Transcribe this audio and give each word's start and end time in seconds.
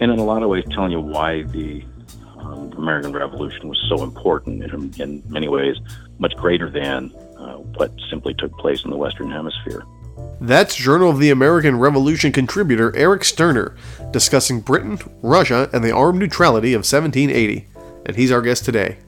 And 0.00 0.10
in 0.10 0.18
a 0.18 0.24
lot 0.24 0.42
of 0.42 0.48
ways 0.48 0.64
telling 0.70 0.90
you 0.90 1.00
why 1.00 1.42
the 1.42 1.84
um, 2.38 2.72
American 2.72 3.12
Revolution 3.12 3.68
was 3.68 3.78
so 3.88 4.02
important 4.02 4.62
in, 4.62 4.92
in 4.98 5.22
many 5.28 5.46
ways, 5.46 5.76
much 6.18 6.34
greater 6.36 6.70
than 6.70 7.12
uh, 7.38 7.56
what 7.56 7.92
simply 8.08 8.34
took 8.34 8.52
place 8.58 8.82
in 8.84 8.90
the 8.90 8.96
Western 8.96 9.30
Hemisphere. 9.30 9.84
That's 10.40 10.74
Journal 10.74 11.10
of 11.10 11.18
the 11.18 11.30
American 11.30 11.78
Revolution 11.78 12.32
contributor 12.32 12.96
Eric 12.96 13.24
Sterner 13.24 13.76
discussing 14.10 14.60
Britain, 14.60 14.98
Russia, 15.22 15.68
and 15.72 15.84
the 15.84 15.92
armed 15.92 16.18
neutrality 16.18 16.72
of 16.72 16.78
1780. 16.78 17.68
And 18.06 18.16
he's 18.16 18.32
our 18.32 18.40
guest 18.40 18.64
today. 18.64 18.98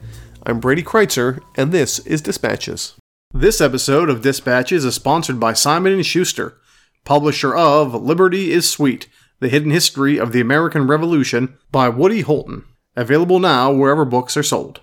I'm 0.44 0.60
Brady 0.60 0.82
Crytzer, 0.82 1.40
and 1.56 1.72
this 1.72 2.00
is 2.00 2.20
Dispatches. 2.20 2.94
This 3.32 3.62
episode 3.62 4.10
of 4.10 4.20
Dispatches 4.20 4.84
is 4.84 4.94
sponsored 4.94 5.40
by 5.40 5.54
Simon 5.54 6.02
& 6.02 6.02
Schuster, 6.02 6.58
publisher 7.04 7.54
of 7.56 7.94
Liberty 7.94 8.52
is 8.52 8.68
Sweet– 8.68 9.08
the 9.42 9.48
Hidden 9.48 9.72
History 9.72 10.20
of 10.20 10.30
the 10.30 10.40
American 10.40 10.86
Revolution 10.86 11.58
by 11.72 11.88
Woody 11.88 12.20
Holton. 12.20 12.64
Available 12.94 13.40
now 13.40 13.72
wherever 13.72 14.04
books 14.04 14.36
are 14.36 14.42
sold. 14.44 14.80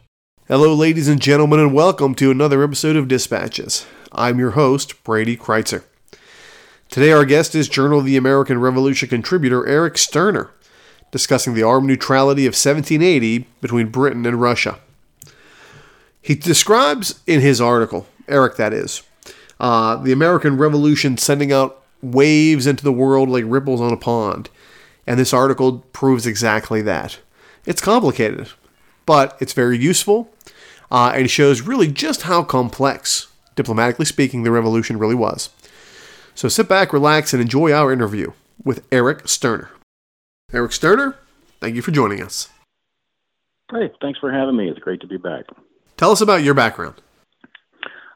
Hello, 0.49 0.73
ladies 0.73 1.07
and 1.07 1.21
gentlemen, 1.21 1.61
and 1.61 1.73
welcome 1.73 2.13
to 2.15 2.29
another 2.29 2.61
episode 2.61 2.97
of 2.97 3.07
Dispatches. 3.07 3.85
I'm 4.11 4.37
your 4.37 4.51
host, 4.51 5.01
Brady 5.05 5.37
Crytzer. 5.37 5.85
Today, 6.89 7.13
our 7.13 7.23
guest 7.23 7.55
is 7.55 7.69
Journal 7.69 7.99
of 7.99 8.05
the 8.05 8.17
American 8.17 8.59
Revolution 8.59 9.07
contributor 9.07 9.65
Eric 9.65 9.97
Sterner, 9.97 10.51
discussing 11.09 11.53
the 11.53 11.63
armed 11.63 11.87
neutrality 11.87 12.45
of 12.45 12.51
1780 12.51 13.47
between 13.61 13.87
Britain 13.87 14.25
and 14.25 14.41
Russia. 14.41 14.77
He 16.21 16.35
describes 16.35 17.21
in 17.25 17.39
his 17.39 17.61
article, 17.61 18.07
Eric, 18.27 18.57
that 18.57 18.73
is, 18.73 19.03
uh, 19.57 19.95
the 19.95 20.11
American 20.11 20.57
Revolution 20.57 21.17
sending 21.17 21.53
out 21.53 21.79
waves 22.01 22.67
into 22.67 22.83
the 22.83 22.93
world 22.93 23.29
like 23.29 23.43
ripples 23.47 23.81
on 23.81 23.91
a 23.91 23.97
pond. 23.97 24.49
And 25.09 25.19
this 25.19 25.33
article 25.33 25.79
proves 25.91 26.27
exactly 26.27 26.83
that. 26.83 27.17
It's 27.65 27.81
complicated, 27.81 28.49
but 29.07 29.35
it's 29.41 29.53
very 29.53 29.75
useful 29.75 30.31
uh, 30.91 31.11
and 31.15 31.31
shows 31.31 31.61
really 31.61 31.87
just 31.87 32.21
how 32.21 32.43
complex, 32.43 33.25
diplomatically 33.55 34.05
speaking, 34.05 34.43
the 34.43 34.51
revolution 34.51 34.99
really 34.99 35.15
was. 35.15 35.49
So 36.35 36.47
sit 36.47 36.69
back, 36.69 36.93
relax, 36.93 37.33
and 37.33 37.41
enjoy 37.41 37.71
our 37.71 37.91
interview 37.91 38.33
with 38.63 38.85
Eric 38.91 39.27
Sterner. 39.27 39.71
Eric 40.53 40.73
Sterner, 40.73 41.17
thank 41.59 41.75
you 41.75 41.81
for 41.81 41.89
joining 41.89 42.21
us. 42.21 42.49
Hey, 43.71 43.89
thanks 44.01 44.19
for 44.19 44.31
having 44.31 44.57
me. 44.57 44.69
It's 44.69 44.79
great 44.79 45.01
to 45.01 45.07
be 45.07 45.17
back. 45.17 45.45
Tell 45.97 46.11
us 46.11 46.21
about 46.21 46.43
your 46.43 46.53
background. 46.53 46.95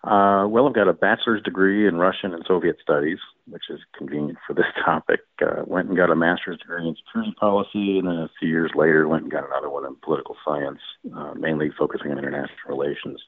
Uh, 0.04 0.46
well, 0.48 0.68
I've 0.68 0.76
got 0.76 0.88
a 0.88 0.94
bachelor's 0.94 1.42
degree 1.42 1.88
in 1.88 1.96
Russian 1.96 2.36
and 2.36 2.44
Soviet 2.48 2.78
studies, 2.84 3.18
which 3.48 3.64
is 3.70 3.80
convenient 3.98 4.38
for 4.46 4.54
this 4.54 4.66
topic. 4.86 5.22
Uh, 5.42 5.64
went 5.66 5.88
and 5.88 5.98
got 5.98 6.12
a 6.12 6.16
master's 6.16 6.60
degree 6.60 6.88
in 6.88 6.96
security 6.96 7.34
policy, 7.40 8.00
and 8.00 8.08
then 8.08 8.16
a 8.16 8.30
few 8.40 8.50
years 8.50 8.72
later 8.76 9.08
went 9.08 9.24
and 9.24 9.32
got 9.32 9.46
another 9.46 9.70
one 9.70 9.86
in 9.86 9.96
political 10.04 10.36
science, 10.46 10.80
uh, 11.16 11.34
mainly 11.36 11.72
focusing 11.78 12.12
on 12.12 12.18
international 12.18 12.68
relations. 12.68 13.22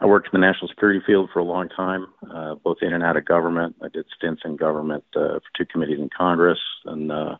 I 0.00 0.06
worked 0.06 0.28
in 0.32 0.40
the 0.40 0.46
national 0.46 0.68
security 0.68 1.00
field 1.04 1.30
for 1.32 1.40
a 1.40 1.44
long 1.44 1.68
time, 1.68 2.06
uh, 2.30 2.54
both 2.54 2.78
in 2.82 2.92
and 2.92 3.02
out 3.02 3.16
of 3.16 3.24
government. 3.24 3.76
I 3.82 3.88
did 3.88 4.06
stints 4.16 4.42
in 4.44 4.56
government 4.56 5.04
uh, 5.16 5.40
for 5.40 5.50
two 5.56 5.66
committees 5.66 5.98
in 5.98 6.08
Congress, 6.16 6.60
and 6.84 7.10
uh, 7.10 7.36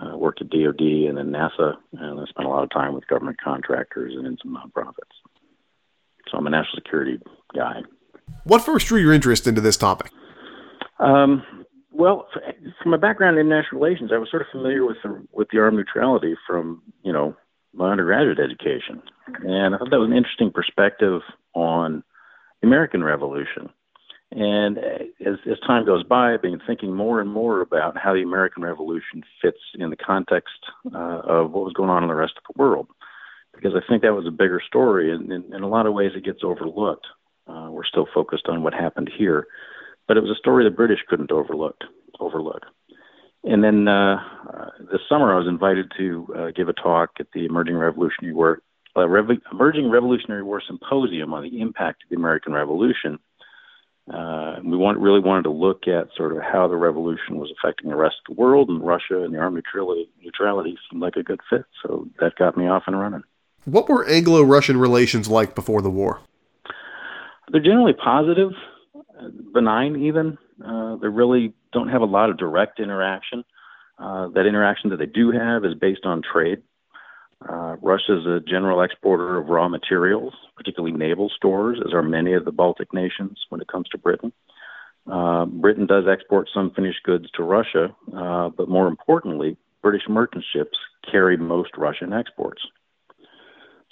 uh, 0.00 0.16
worked 0.16 0.40
at 0.40 0.50
DoD 0.50 0.80
and 0.80 1.18
then 1.18 1.32
NASA, 1.32 1.76
and 1.92 2.20
I 2.20 2.24
spent 2.26 2.46
a 2.46 2.50
lot 2.50 2.62
of 2.62 2.70
time 2.70 2.94
with 2.94 3.06
government 3.08 3.38
contractors 3.42 4.14
and 4.16 4.26
in 4.26 4.38
some 4.42 4.56
nonprofits. 4.56 5.16
So 6.30 6.38
I'm 6.38 6.46
a 6.46 6.50
national 6.50 6.76
security 6.76 7.18
guy. 7.54 7.82
What 8.44 8.64
first 8.64 8.86
drew 8.86 9.00
your 9.00 9.12
interest 9.12 9.46
into 9.46 9.60
this 9.60 9.76
topic? 9.76 10.12
Um, 11.02 11.42
well, 11.90 12.26
from 12.82 12.90
my 12.90 12.96
background 12.96 13.38
in 13.38 13.46
international 13.46 13.80
relations, 13.80 14.10
I 14.12 14.18
was 14.18 14.30
sort 14.30 14.42
of 14.42 14.48
familiar 14.50 14.84
with 14.84 14.96
the, 15.02 15.26
with 15.32 15.48
the 15.52 15.58
armed 15.58 15.76
neutrality 15.76 16.34
from 16.46 16.82
you 17.02 17.12
know 17.12 17.36
my 17.74 17.90
undergraduate 17.90 18.38
education, 18.38 19.02
and 19.44 19.74
I 19.74 19.78
thought 19.78 19.90
that 19.90 19.98
was 19.98 20.10
an 20.10 20.16
interesting 20.16 20.50
perspective 20.50 21.20
on 21.54 22.02
the 22.60 22.68
American 22.68 23.04
Revolution. 23.04 23.68
And 24.30 24.78
as, 24.78 25.34
as 25.50 25.60
time 25.66 25.84
goes 25.84 26.04
by, 26.04 26.32
I've 26.32 26.40
been 26.40 26.60
thinking 26.66 26.94
more 26.94 27.20
and 27.20 27.30
more 27.30 27.60
about 27.60 27.98
how 27.98 28.14
the 28.14 28.22
American 28.22 28.62
Revolution 28.62 29.22
fits 29.42 29.58
in 29.74 29.90
the 29.90 29.96
context 29.96 30.56
uh, 30.94 31.20
of 31.26 31.50
what 31.50 31.64
was 31.64 31.74
going 31.74 31.90
on 31.90 32.02
in 32.02 32.08
the 32.08 32.14
rest 32.14 32.34
of 32.38 32.54
the 32.54 32.62
world 32.62 32.88
because 33.54 33.72
I 33.76 33.86
think 33.88 34.02
that 34.02 34.14
was 34.14 34.26
a 34.26 34.30
bigger 34.30 34.60
story, 34.66 35.12
and 35.12 35.30
in, 35.30 35.54
in 35.54 35.62
a 35.62 35.68
lot 35.68 35.86
of 35.86 35.94
ways 35.94 36.12
it 36.14 36.24
gets 36.24 36.40
overlooked. 36.42 37.06
Uh, 37.46 37.68
we're 37.70 37.84
still 37.84 38.06
focused 38.14 38.46
on 38.48 38.62
what 38.62 38.72
happened 38.72 39.10
here, 39.16 39.46
but 40.08 40.16
it 40.16 40.20
was 40.20 40.30
a 40.30 40.38
story 40.38 40.64
the 40.64 40.70
British 40.70 41.00
couldn't 41.08 41.32
overlook. 41.32 41.76
Overlook. 42.20 42.62
And 43.44 43.64
then 43.64 43.88
uh, 43.88 44.16
uh, 44.48 44.70
this 44.90 45.00
summer, 45.08 45.34
I 45.34 45.38
was 45.38 45.48
invited 45.48 45.90
to 45.98 46.34
uh, 46.36 46.50
give 46.54 46.68
a 46.68 46.72
talk 46.72 47.10
at 47.18 47.26
the 47.34 47.44
Emerging 47.44 47.76
Revolutionary 47.76 48.34
War 48.34 48.62
uh, 48.96 49.08
Rev- 49.08 49.40
Emerging 49.50 49.90
Revolutionary 49.90 50.42
War 50.42 50.62
Symposium 50.64 51.32
on 51.32 51.42
the 51.42 51.60
impact 51.60 52.04
of 52.04 52.10
the 52.10 52.16
American 52.16 52.52
Revolution. 52.52 53.18
Uh, 54.12 54.56
we 54.64 54.76
want, 54.76 54.98
really 54.98 55.20
wanted 55.20 55.44
to 55.44 55.50
look 55.50 55.86
at 55.86 56.08
sort 56.16 56.36
of 56.36 56.42
how 56.42 56.68
the 56.68 56.76
revolution 56.76 57.38
was 57.38 57.52
affecting 57.56 57.88
the 57.88 57.96
rest 57.96 58.16
of 58.28 58.34
the 58.34 58.40
world, 58.40 58.68
and 58.68 58.84
Russia 58.84 59.22
and 59.22 59.32
the 59.32 59.38
armed 59.38 59.56
neutrality, 59.56 60.08
neutrality 60.22 60.76
seemed 60.90 61.00
like 61.00 61.16
a 61.16 61.22
good 61.22 61.40
fit. 61.48 61.64
So 61.82 62.08
that 62.20 62.34
got 62.36 62.56
me 62.56 62.66
off 62.66 62.82
and 62.86 62.98
running. 62.98 63.22
What 63.64 63.88
were 63.88 64.06
Anglo 64.08 64.42
Russian 64.42 64.76
relations 64.76 65.28
like 65.28 65.54
before 65.54 65.82
the 65.82 65.90
war? 65.90 66.20
They're 67.50 67.62
generally 67.62 67.92
positive, 67.92 68.50
benign, 69.52 69.96
even. 70.04 70.38
Uh, 70.64 70.96
they 70.96 71.08
really 71.08 71.54
don't 71.72 71.88
have 71.88 72.02
a 72.02 72.06
lot 72.06 72.30
of 72.30 72.38
direct 72.38 72.80
interaction. 72.80 73.44
Uh, 73.98 74.28
that 74.28 74.46
interaction 74.46 74.90
that 74.90 74.98
they 74.98 75.06
do 75.06 75.30
have 75.30 75.64
is 75.64 75.74
based 75.74 76.04
on 76.04 76.22
trade. 76.22 76.62
Uh, 77.48 77.76
Russia 77.82 78.18
is 78.18 78.26
a 78.26 78.40
general 78.40 78.82
exporter 78.82 79.38
of 79.38 79.48
raw 79.48 79.68
materials, 79.68 80.32
particularly 80.56 80.96
naval 80.96 81.28
stores, 81.36 81.80
as 81.84 81.92
are 81.92 82.02
many 82.02 82.34
of 82.34 82.44
the 82.44 82.52
Baltic 82.52 82.92
nations 82.92 83.38
when 83.48 83.60
it 83.60 83.68
comes 83.68 83.88
to 83.88 83.98
Britain. 83.98 84.32
Uh, 85.10 85.46
Britain 85.46 85.86
does 85.86 86.04
export 86.10 86.48
some 86.54 86.70
finished 86.70 87.02
goods 87.02 87.28
to 87.34 87.42
Russia, 87.42 87.94
uh, 88.16 88.48
but 88.50 88.68
more 88.68 88.86
importantly, 88.86 89.56
British 89.82 90.02
merchant 90.08 90.44
ships 90.52 90.78
carry 91.10 91.36
most 91.36 91.70
Russian 91.76 92.12
exports. 92.12 92.62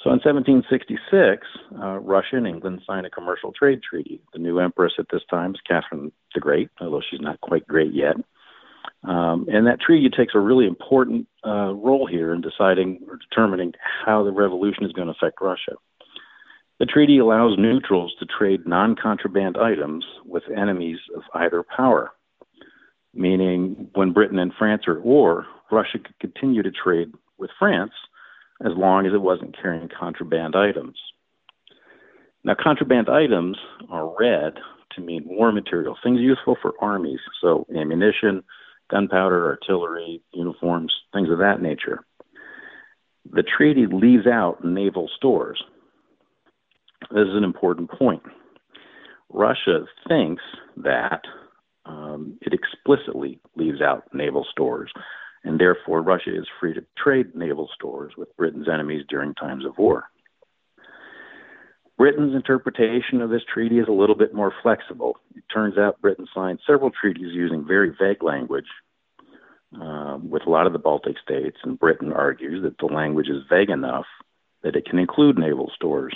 So 0.02 0.08
in 0.08 0.20
1766, 0.24 1.46
uh, 1.78 1.98
Russia 1.98 2.36
and 2.36 2.46
England 2.46 2.80
signed 2.86 3.04
a 3.04 3.10
commercial 3.10 3.52
trade 3.52 3.82
treaty. 3.82 4.22
The 4.32 4.38
new 4.38 4.58
empress 4.58 4.92
at 4.98 5.06
this 5.12 5.20
time 5.28 5.54
is 5.54 5.60
Catherine 5.68 6.10
the 6.34 6.40
Great, 6.40 6.70
although 6.80 7.02
she's 7.08 7.20
not 7.20 7.40
quite 7.42 7.66
great 7.66 7.92
yet. 7.92 8.16
Um, 9.04 9.46
and 9.52 9.66
that 9.66 9.80
treaty 9.80 10.08
takes 10.08 10.34
a 10.34 10.40
really 10.40 10.66
important 10.66 11.28
uh, 11.46 11.74
role 11.74 12.06
here 12.06 12.32
in 12.32 12.40
deciding 12.40 13.00
or 13.08 13.18
determining 13.18 13.72
how 14.06 14.24
the 14.24 14.32
revolution 14.32 14.84
is 14.84 14.92
going 14.92 15.08
to 15.08 15.12
affect 15.12 15.40
Russia. 15.42 15.72
The 16.78 16.86
treaty 16.86 17.18
allows 17.18 17.58
neutrals 17.58 18.14
to 18.20 18.26
trade 18.26 18.66
non 18.66 18.96
contraband 18.96 19.58
items 19.58 20.06
with 20.24 20.44
enemies 20.54 20.98
of 21.14 21.22
either 21.34 21.62
power, 21.62 22.12
meaning 23.12 23.90
when 23.94 24.14
Britain 24.14 24.38
and 24.38 24.52
France 24.58 24.84
are 24.86 24.96
at 24.96 25.04
war, 25.04 25.44
Russia 25.70 25.98
could 25.98 26.18
continue 26.20 26.62
to 26.62 26.70
trade 26.70 27.12
with 27.36 27.50
France 27.58 27.92
as 28.64 28.72
long 28.76 29.06
as 29.06 29.12
it 29.12 29.20
wasn't 29.20 29.56
carrying 29.60 29.88
contraband 29.88 30.54
items. 30.54 30.98
Now, 32.44 32.54
contraband 32.60 33.08
items 33.08 33.58
are 33.90 34.14
read 34.18 34.54
to 34.92 35.00
mean 35.00 35.24
war 35.26 35.52
material, 35.52 35.96
things 36.02 36.20
useful 36.20 36.56
for 36.60 36.72
armies, 36.80 37.20
so 37.40 37.66
ammunition, 37.74 38.42
gunpowder, 38.90 39.46
artillery, 39.46 40.22
uniforms, 40.32 40.92
things 41.12 41.30
of 41.30 41.38
that 41.38 41.62
nature. 41.62 42.04
The 43.30 43.42
treaty 43.42 43.86
leaves 43.86 44.26
out 44.26 44.64
naval 44.64 45.08
stores. 45.16 45.62
This 47.10 47.28
is 47.28 47.34
an 47.34 47.44
important 47.44 47.90
point. 47.90 48.22
Russia 49.28 49.84
thinks 50.08 50.42
that 50.78 51.22
um, 51.84 52.38
it 52.42 52.52
explicitly 52.52 53.40
leaves 53.56 53.80
out 53.80 54.12
naval 54.12 54.46
stores 54.50 54.92
and 55.44 55.58
therefore 55.58 56.02
Russia 56.02 56.36
is 56.36 56.46
free 56.58 56.74
to 56.74 56.84
trade 57.02 57.34
naval 57.34 57.68
stores 57.74 58.12
with 58.16 58.36
Britain's 58.36 58.68
enemies 58.68 59.04
during 59.08 59.34
times 59.34 59.64
of 59.64 59.78
war. 59.78 60.04
Britain's 61.96 62.34
interpretation 62.34 63.20
of 63.20 63.28
this 63.28 63.42
treaty 63.52 63.78
is 63.78 63.88
a 63.88 63.92
little 63.92 64.14
bit 64.14 64.34
more 64.34 64.54
flexible. 64.62 65.18
It 65.34 65.44
turns 65.52 65.76
out 65.76 66.00
Britain 66.00 66.26
signed 66.34 66.60
several 66.66 66.90
treaties 66.90 67.34
using 67.34 67.66
very 67.66 67.94
vague 67.98 68.22
language, 68.22 68.68
uh, 69.78 70.18
with 70.22 70.46
a 70.46 70.50
lot 70.50 70.66
of 70.66 70.72
the 70.72 70.78
Baltic 70.78 71.16
states, 71.22 71.58
and 71.62 71.78
Britain 71.78 72.12
argues 72.12 72.62
that 72.62 72.78
the 72.78 72.92
language 72.92 73.28
is 73.28 73.42
vague 73.50 73.70
enough 73.70 74.06
that 74.62 74.76
it 74.76 74.86
can 74.86 74.98
include 74.98 75.38
naval 75.38 75.70
stores. 75.74 76.14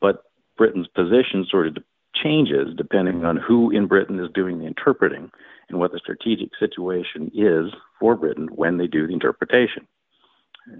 But 0.00 0.24
Britain's 0.56 0.88
position 0.88 1.46
sort 1.50 1.66
of 1.66 1.76
changes 2.14 2.74
depending 2.76 3.24
on 3.24 3.36
who 3.36 3.70
in 3.70 3.86
Britain 3.86 4.18
is 4.18 4.30
doing 4.34 4.58
the 4.58 4.66
interpreting 4.66 5.30
and 5.70 5.78
what 5.78 5.92
the 5.92 5.98
strategic 5.98 6.50
situation 6.58 7.30
is 7.34 7.72
for 7.98 8.16
Britain 8.16 8.48
when 8.54 8.76
they 8.76 8.86
do 8.86 9.06
the 9.06 9.12
interpretation. 9.12 9.86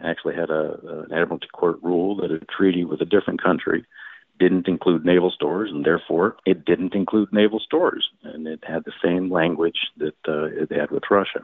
Actually 0.05 0.35
had 0.35 0.51
a, 0.51 1.07
an 1.07 1.13
Admiralty 1.13 1.49
Court 1.53 1.79
rule 1.83 2.17
that 2.17 2.31
a 2.31 2.39
treaty 2.47 2.85
with 2.85 3.01
a 3.01 3.07
different 3.07 3.43
country 3.43 3.85
didn't 4.39 4.69
include 4.69 5.05
naval 5.05 5.31
stores, 5.31 5.71
and 5.73 5.85
therefore 5.85 6.37
it 6.47 6.65
didn't 6.65 6.95
include 6.95 7.33
naval 7.33 7.61
stores, 7.61 8.09
and 8.23 8.47
it 8.47 8.63
had 8.63 8.85
the 8.85 8.93
same 9.03 9.31
language 9.31 9.79
that 9.97 10.15
uh, 10.29 10.45
it 10.45 10.71
had 10.71 10.91
with 10.91 11.03
Russia. 11.11 11.41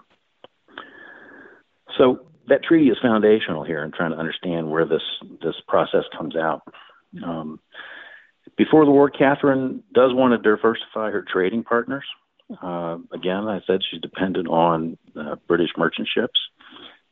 So 1.97 2.27
that 2.49 2.63
treaty 2.63 2.89
is 2.89 2.99
foundational 3.03 3.65
here 3.65 3.83
in 3.85 3.93
trying 3.93 4.13
to 4.13 4.19
understand 4.19 4.71
where 4.71 4.87
this 4.87 5.03
this 5.43 5.57
process 5.67 6.05
comes 6.17 6.37
out. 6.37 6.63
Um, 7.25 7.61
before 8.57 8.85
the 8.85 8.91
war, 8.91 9.11
Catherine 9.11 9.83
does 9.93 10.13
want 10.15 10.33
to 10.33 10.39
diversify 10.39 11.11
her 11.11 11.25
trading 11.31 11.65
partners. 11.65 12.05
Uh, 12.51 12.99
again, 13.13 13.49
I 13.49 13.61
said 13.67 13.81
she's 13.89 14.01
dependent 14.01 14.49
on 14.49 14.97
uh, 15.19 15.37
British 15.49 15.71
merchant 15.77 16.09
ships. 16.13 16.39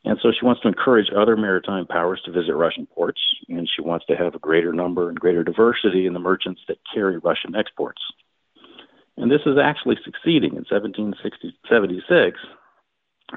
And 0.05 0.19
so 0.23 0.33
she 0.39 0.45
wants 0.45 0.61
to 0.63 0.69
encourage 0.69 1.09
other 1.17 1.37
maritime 1.37 1.87
powers 1.87 2.21
to 2.25 2.33
visit 2.33 2.55
Russian 2.55 2.87
ports, 2.87 3.21
and 3.49 3.69
she 3.69 3.81
wants 3.81 4.05
to 4.07 4.17
have 4.17 4.35
a 4.35 4.39
greater 4.39 4.73
number 4.73 5.09
and 5.09 5.19
greater 5.19 5.43
diversity 5.43 6.07
in 6.07 6.13
the 6.13 6.19
merchants 6.19 6.61
that 6.69 6.77
carry 6.93 7.17
Russian 7.19 7.57
exports. 7.57 8.03
And 9.17 9.31
this 9.31 9.41
is 9.47 9.57
actually 9.63 9.97
succeeding. 10.05 10.51
In 10.51 10.67
1776, 10.69 12.39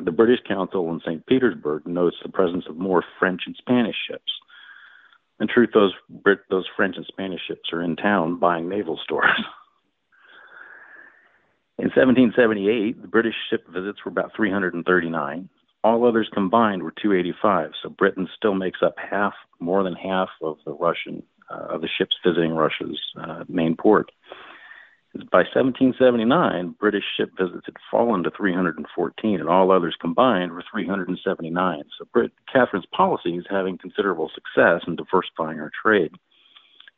the 0.04 0.12
British 0.12 0.40
Consul 0.46 0.92
in 0.92 1.00
St. 1.06 1.26
Petersburg 1.26 1.88
notes 1.88 2.18
the 2.22 2.30
presence 2.30 2.66
of 2.68 2.78
more 2.78 3.04
French 3.18 3.44
and 3.46 3.56
Spanish 3.56 3.96
ships. 4.10 4.32
In 5.40 5.48
truth, 5.48 5.70
those 5.74 5.94
those 6.50 6.66
French 6.76 6.98
and 6.98 7.06
Spanish 7.06 7.42
ships 7.48 7.72
are 7.72 7.84
in 7.84 7.96
town 7.96 8.40
buying 8.40 8.68
naval 8.68 9.00
stores. 9.04 9.30
in 11.80 11.86
1778, 11.86 13.02
the 13.02 13.08
British 13.08 13.36
ship 13.50 13.68
visits 13.70 14.00
were 14.04 14.10
about 14.10 14.32
339. 14.36 15.50
All 15.84 16.08
others 16.08 16.28
combined 16.34 16.82
were 16.82 16.92
285. 16.92 17.72
So 17.82 17.90
Britain 17.90 18.28
still 18.36 18.56
makes 18.56 18.80
up 18.82 18.96
half, 18.98 19.34
more 19.60 19.84
than 19.84 19.94
half 19.94 20.30
of 20.42 20.58
the 20.66 20.74
Russian 20.74 21.22
uh, 21.50 21.76
of 21.76 21.82
the 21.82 21.88
ships 21.88 22.16
visiting 22.26 22.54
Russia's 22.54 23.00
uh, 23.22 23.44
main 23.48 23.76
port. 23.76 24.12
By 25.32 25.46
1779, 25.54 26.76
British 26.80 27.06
ship 27.16 27.32
visits 27.40 27.66
had 27.66 27.76
fallen 27.90 28.24
to 28.24 28.32
314, 28.32 29.40
and 29.40 29.50
all 29.50 29.72
others 29.72 29.96
combined 30.00 30.52
were 30.52 30.64
379. 30.72 31.84
So 31.98 32.06
Brit- 32.12 32.34
Catherine's 32.52 32.86
policy 32.88 33.38
is 33.38 33.46
having 33.50 33.78
considerable 33.78 34.30
success 34.34 34.82
in 34.88 34.96
diversifying 34.96 35.58
her 35.58 35.72
trade, 35.82 36.12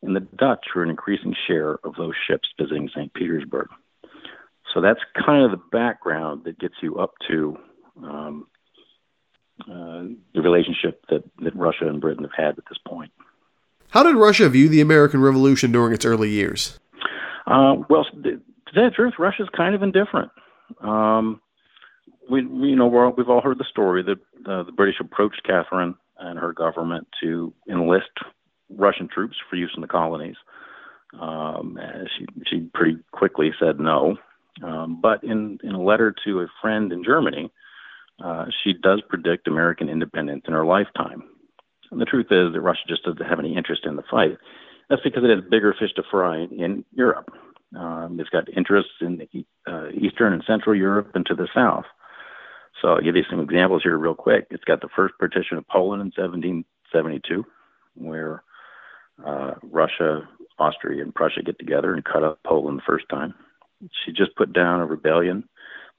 and 0.02 0.16
the 0.16 0.22
Dutch 0.22 0.68
are 0.76 0.84
an 0.84 0.90
increasing 0.90 1.36
share 1.48 1.80
of 1.84 1.96
those 1.98 2.16
ships 2.28 2.50
visiting 2.58 2.90
St. 2.90 3.14
Petersburg. 3.14 3.68
So 4.74 4.81
that's 4.81 5.00
kind 5.25 5.44
of 5.44 5.51
the 5.51 5.63
background 5.71 6.44
that 6.45 6.60
gets 6.60 6.75
you 6.81 6.98
up 6.98 7.13
to 7.27 7.57
um, 8.04 8.48
uh, 9.62 10.04
the 10.33 10.42
relationship 10.42 11.04
that, 11.10 11.24
that 11.39 11.56
Russia 11.56 11.88
and 11.88 12.00
Britain 12.00 12.24
have 12.24 12.33
had 12.36 12.57
at 12.57 12.63
this 12.69 12.77
point. 12.88 13.12
How 13.89 14.04
did 14.04 14.16
Russia 14.16 14.48
view 14.50 14.69
the 14.69 14.81
American 14.81 15.21
Revolution 15.21 15.71
during 15.71 15.94
its 15.94 16.06
early 16.06 16.30
years? 16.30 16.80
Uh, 17.48 17.77
well, 17.89 18.06
to 18.24 18.42
tell 18.74 18.83
the 18.83 18.92
truth, 18.95 19.13
Russia's 19.18 19.50
kind 19.56 19.74
of 19.74 19.81
indifferent. 19.81 20.31
Um, 20.81 21.42
we, 22.30 22.42
you 22.42 22.75
know, 22.75 22.86
we 22.88 23.24
have 23.24 23.30
all 23.30 23.42
heard 23.42 23.57
the 23.57 23.66
story 23.69 24.04
that 24.04 24.19
uh, 24.50 24.63
the 24.63 24.71
British 24.71 25.00
approached 25.00 25.42
Catherine 25.44 25.95
and 26.19 26.38
her 26.38 26.54
government 26.54 27.07
to 27.24 27.51
enlist 27.68 28.12
Russian 28.69 29.07
troops 29.07 29.36
for 29.50 29.56
use 29.56 29.71
in 29.75 29.81
the 29.81 29.88
colonies. 29.88 30.36
Um, 31.19 31.80
she 32.16 32.25
she 32.45 32.69
pretty 32.74 33.00
quickly 33.12 33.51
said 33.60 33.80
no. 33.80 34.18
Um, 34.63 35.00
but 35.01 35.24
in 35.24 35.60
in 35.63 35.74
a 35.74 35.81
letter 35.81 36.13
to 36.25 36.42
a 36.42 36.48
friend 36.62 36.92
in 36.92 37.04
Germany, 37.04 37.51
uh, 38.24 38.46
she 38.63 38.74
does 38.74 39.01
predict 39.07 39.48
American 39.48 39.90
independence 39.90 40.44
in 40.48 40.54
her 40.54 40.66
lifetime. 40.66 41.24
And 41.92 42.00
the 42.00 42.06
truth 42.06 42.28
is 42.31 42.54
that 42.54 42.62
Russia 42.62 42.81
just 42.88 43.04
doesn't 43.04 43.25
have 43.25 43.40
any 43.40 43.56
interest 43.56 43.86
in 43.86 43.96
the 43.96 44.04
fight. 44.10 44.38
That's 44.90 45.01
because 45.01 45.24
it 45.24 45.30
has 45.30 45.50
bigger 45.50 45.74
fish 45.78 45.94
to 45.96 46.04
fry 46.10 46.40
in 46.40 46.84
Europe. 46.94 47.31
Um, 47.78 48.19
it's 48.19 48.30
got 48.30 48.50
interests 48.56 48.94
in 49.01 49.22
uh, 49.68 49.90
Eastern 49.90 50.34
and 50.34 50.44
Central 50.46 50.75
Europe 50.75 51.12
and 51.13 51.25
to 51.28 51.36
the 51.36 51.48
south. 51.54 51.86
So 52.81 52.90
I'll 52.90 53.02
give 53.02 53.16
you 53.16 53.24
some 53.30 53.40
examples 53.40 53.84
here 53.84 53.98
real 53.98 54.16
quick. 54.16 54.48
It's 54.50 54.63
got 54.63 54.81
the 54.81 54.90
first 54.95 55.13
partition 55.19 55.57
of 55.57 55.68
Poland 55.68 56.02
in 56.02 56.24
1772, 56.24 57.45
where 57.95 58.44
uh, 59.25 59.56
Russia, 59.63 60.28
Austria, 60.57 61.04
and 61.04 61.13
Prussia 61.13 61.44
get 61.44 61.60
together 61.60 61.94
and 61.94 62.04
cut 62.04 62.24
up 62.24 62.40
Poland 62.44 62.80
the 62.80 62.84
first 62.88 63.07
time. 63.10 63.34
She 64.06 64.12
just 64.12 64.36
put 64.36 64.54
down 64.54 64.81
a 64.81 64.86
rebellion 64.86 65.48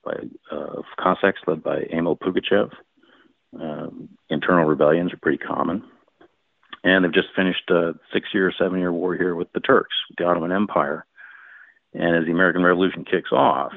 by 0.05 0.15
uh, 0.50 0.82
Cossacks 0.99 1.41
led 1.47 1.62
by 1.62 1.82
Emil 1.93 2.17
Pugachev. 2.17 2.71
Um, 3.59 4.09
internal 4.29 4.65
rebellions 4.65 5.12
are 5.12 5.19
pretty 5.19 5.38
common. 5.38 5.82
And 6.82 7.05
they've 7.05 7.12
just 7.12 7.29
finished 7.37 7.69
a 7.71 7.94
six 8.12 8.29
year, 8.32 8.53
seven 8.59 8.79
year 8.79 8.93
war 8.93 9.15
here 9.15 9.35
with 9.35 9.53
the 9.53 9.61
Turks, 9.61 9.94
the 10.17 10.25
Ottoman 10.25 10.53
Empire. 10.53 11.05
And 11.93 12.17
as 12.17 12.25
the 12.25 12.32
American 12.32 12.62
Revolution 12.62 13.05
kicks 13.05 13.32
off, 13.32 13.73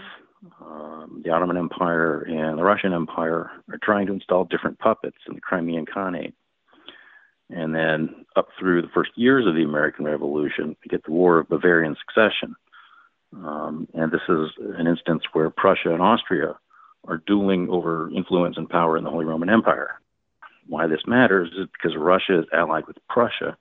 um, 0.61 1.21
the 1.23 1.31
Ottoman 1.31 1.57
Empire 1.57 2.21
and 2.21 2.57
the 2.57 2.63
Russian 2.63 2.93
Empire 2.93 3.49
are 3.69 3.79
trying 3.81 4.07
to 4.07 4.13
install 4.13 4.45
different 4.45 4.79
puppets 4.79 5.17
in 5.27 5.35
the 5.35 5.41
Crimean 5.41 5.85
Khanate. 5.85 6.33
And 7.49 7.75
then 7.75 8.25
up 8.35 8.47
through 8.57 8.81
the 8.81 8.91
first 8.93 9.11
years 9.15 9.45
of 9.45 9.55
the 9.55 9.63
American 9.63 10.05
Revolution, 10.05 10.75
we 10.83 10.89
get 10.89 11.03
the 11.05 11.11
War 11.11 11.39
of 11.39 11.49
Bavarian 11.49 11.95
Succession, 11.99 12.55
um, 13.37 13.87
and 13.93 14.11
this 14.11 14.21
is 14.29 14.49
an 14.77 14.87
instance 14.87 15.23
where 15.33 15.49
Prussia 15.49 15.91
and 15.91 16.01
Austria 16.01 16.55
are 17.07 17.21
dueling 17.25 17.67
over 17.69 18.09
influence 18.15 18.57
and 18.57 18.69
power 18.69 18.97
in 18.97 19.03
the 19.03 19.09
Holy 19.09 19.25
Roman 19.25 19.49
Empire. 19.49 19.99
Why 20.67 20.87
this 20.87 21.01
matters 21.05 21.49
is 21.57 21.67
because 21.73 21.97
Russia 21.97 22.39
is 22.39 22.45
allied 22.53 22.87
with 22.87 22.97
Prussia. 23.09 23.57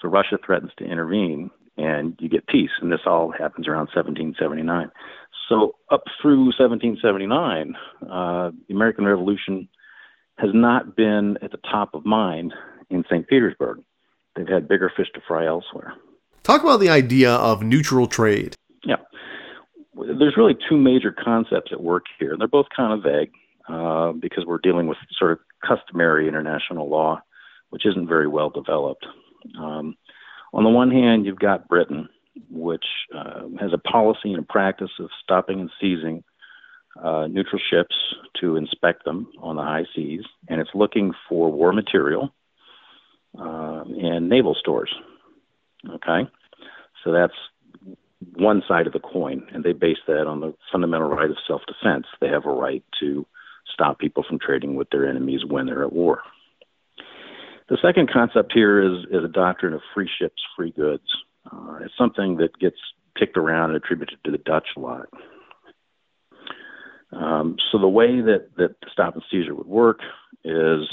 So 0.00 0.08
Russia 0.08 0.38
threatens 0.44 0.72
to 0.78 0.84
intervene 0.84 1.50
and 1.76 2.16
you 2.18 2.28
get 2.28 2.46
peace. 2.46 2.70
And 2.80 2.90
this 2.90 3.00
all 3.06 3.30
happens 3.30 3.68
around 3.68 3.88
1779. 3.94 4.90
So 5.48 5.76
up 5.90 6.04
through 6.20 6.46
1779, 6.58 7.76
uh, 8.02 8.50
the 8.66 8.74
American 8.74 9.04
Revolution 9.04 9.68
has 10.38 10.50
not 10.52 10.96
been 10.96 11.38
at 11.42 11.52
the 11.52 11.58
top 11.58 11.94
of 11.94 12.04
mind 12.04 12.52
in 12.90 13.04
St. 13.04 13.26
Petersburg. 13.28 13.82
They've 14.34 14.48
had 14.48 14.68
bigger 14.68 14.92
fish 14.94 15.08
to 15.14 15.20
fry 15.26 15.46
elsewhere. 15.46 15.94
Talk 16.42 16.62
about 16.62 16.80
the 16.80 16.90
idea 16.90 17.32
of 17.32 17.62
neutral 17.62 18.06
trade. 18.06 18.54
Yeah. 18.86 18.96
There's 19.94 20.36
really 20.36 20.56
two 20.68 20.76
major 20.76 21.12
concepts 21.12 21.72
at 21.72 21.82
work 21.82 22.04
here. 22.18 22.32
And 22.32 22.40
they're 22.40 22.48
both 22.48 22.66
kind 22.74 22.92
of 22.92 23.02
vague 23.02 23.32
uh, 23.68 24.12
because 24.12 24.44
we're 24.46 24.58
dealing 24.62 24.86
with 24.86 24.98
sort 25.18 25.32
of 25.32 25.38
customary 25.66 26.28
international 26.28 26.88
law, 26.88 27.20
which 27.70 27.84
isn't 27.84 28.06
very 28.06 28.28
well 28.28 28.50
developed. 28.50 29.06
Um, 29.58 29.96
on 30.52 30.64
the 30.64 30.70
one 30.70 30.90
hand, 30.90 31.26
you've 31.26 31.38
got 31.38 31.68
Britain, 31.68 32.08
which 32.50 32.84
uh, 33.14 33.42
has 33.58 33.72
a 33.72 33.78
policy 33.78 34.32
and 34.32 34.38
a 34.38 34.42
practice 34.46 34.90
of 35.00 35.08
stopping 35.22 35.60
and 35.60 35.70
seizing 35.80 36.22
uh, 37.02 37.26
neutral 37.26 37.60
ships 37.70 37.94
to 38.40 38.56
inspect 38.56 39.04
them 39.04 39.30
on 39.40 39.56
the 39.56 39.62
high 39.62 39.84
seas, 39.94 40.22
and 40.48 40.60
it's 40.60 40.70
looking 40.74 41.12
for 41.28 41.50
war 41.50 41.72
material 41.72 42.32
uh, 43.38 43.82
and 43.86 44.28
naval 44.28 44.54
stores. 44.54 44.94
Okay, 45.88 46.28
so 47.04 47.12
that's 47.12 47.34
one 48.34 48.62
side 48.66 48.86
of 48.86 48.92
the 48.92 49.00
coin, 49.00 49.46
and 49.52 49.62
they 49.62 49.72
base 49.72 49.98
that 50.06 50.26
on 50.26 50.40
the 50.40 50.54
fundamental 50.72 51.08
right 51.08 51.30
of 51.30 51.36
self 51.46 51.62
defense. 51.66 52.06
They 52.20 52.28
have 52.28 52.46
a 52.46 52.50
right 52.50 52.84
to 53.00 53.26
stop 53.72 53.98
people 53.98 54.24
from 54.26 54.38
trading 54.38 54.76
with 54.76 54.90
their 54.90 55.08
enemies 55.08 55.44
when 55.46 55.66
they're 55.66 55.84
at 55.84 55.92
war. 55.92 56.22
The 57.68 57.78
second 57.82 58.10
concept 58.12 58.52
here 58.54 58.80
is, 58.80 59.04
is 59.10 59.24
a 59.24 59.28
doctrine 59.28 59.74
of 59.74 59.80
free 59.94 60.08
ships, 60.20 60.40
free 60.56 60.70
goods. 60.70 61.02
Uh, 61.50 61.78
it's 61.82 61.94
something 61.98 62.36
that 62.36 62.58
gets 62.58 62.76
kicked 63.18 63.36
around 63.36 63.70
and 63.70 63.76
attributed 63.76 64.18
to 64.24 64.30
the 64.30 64.38
Dutch 64.38 64.68
a 64.76 64.80
lot. 64.80 65.08
Um, 67.12 67.56
so 67.70 67.78
the 67.78 67.88
way 67.88 68.20
that, 68.20 68.50
that 68.56 68.80
the 68.80 68.88
stop 68.92 69.14
and 69.14 69.22
seizure 69.30 69.54
would 69.54 69.66
work 69.66 70.00
is 70.44 70.86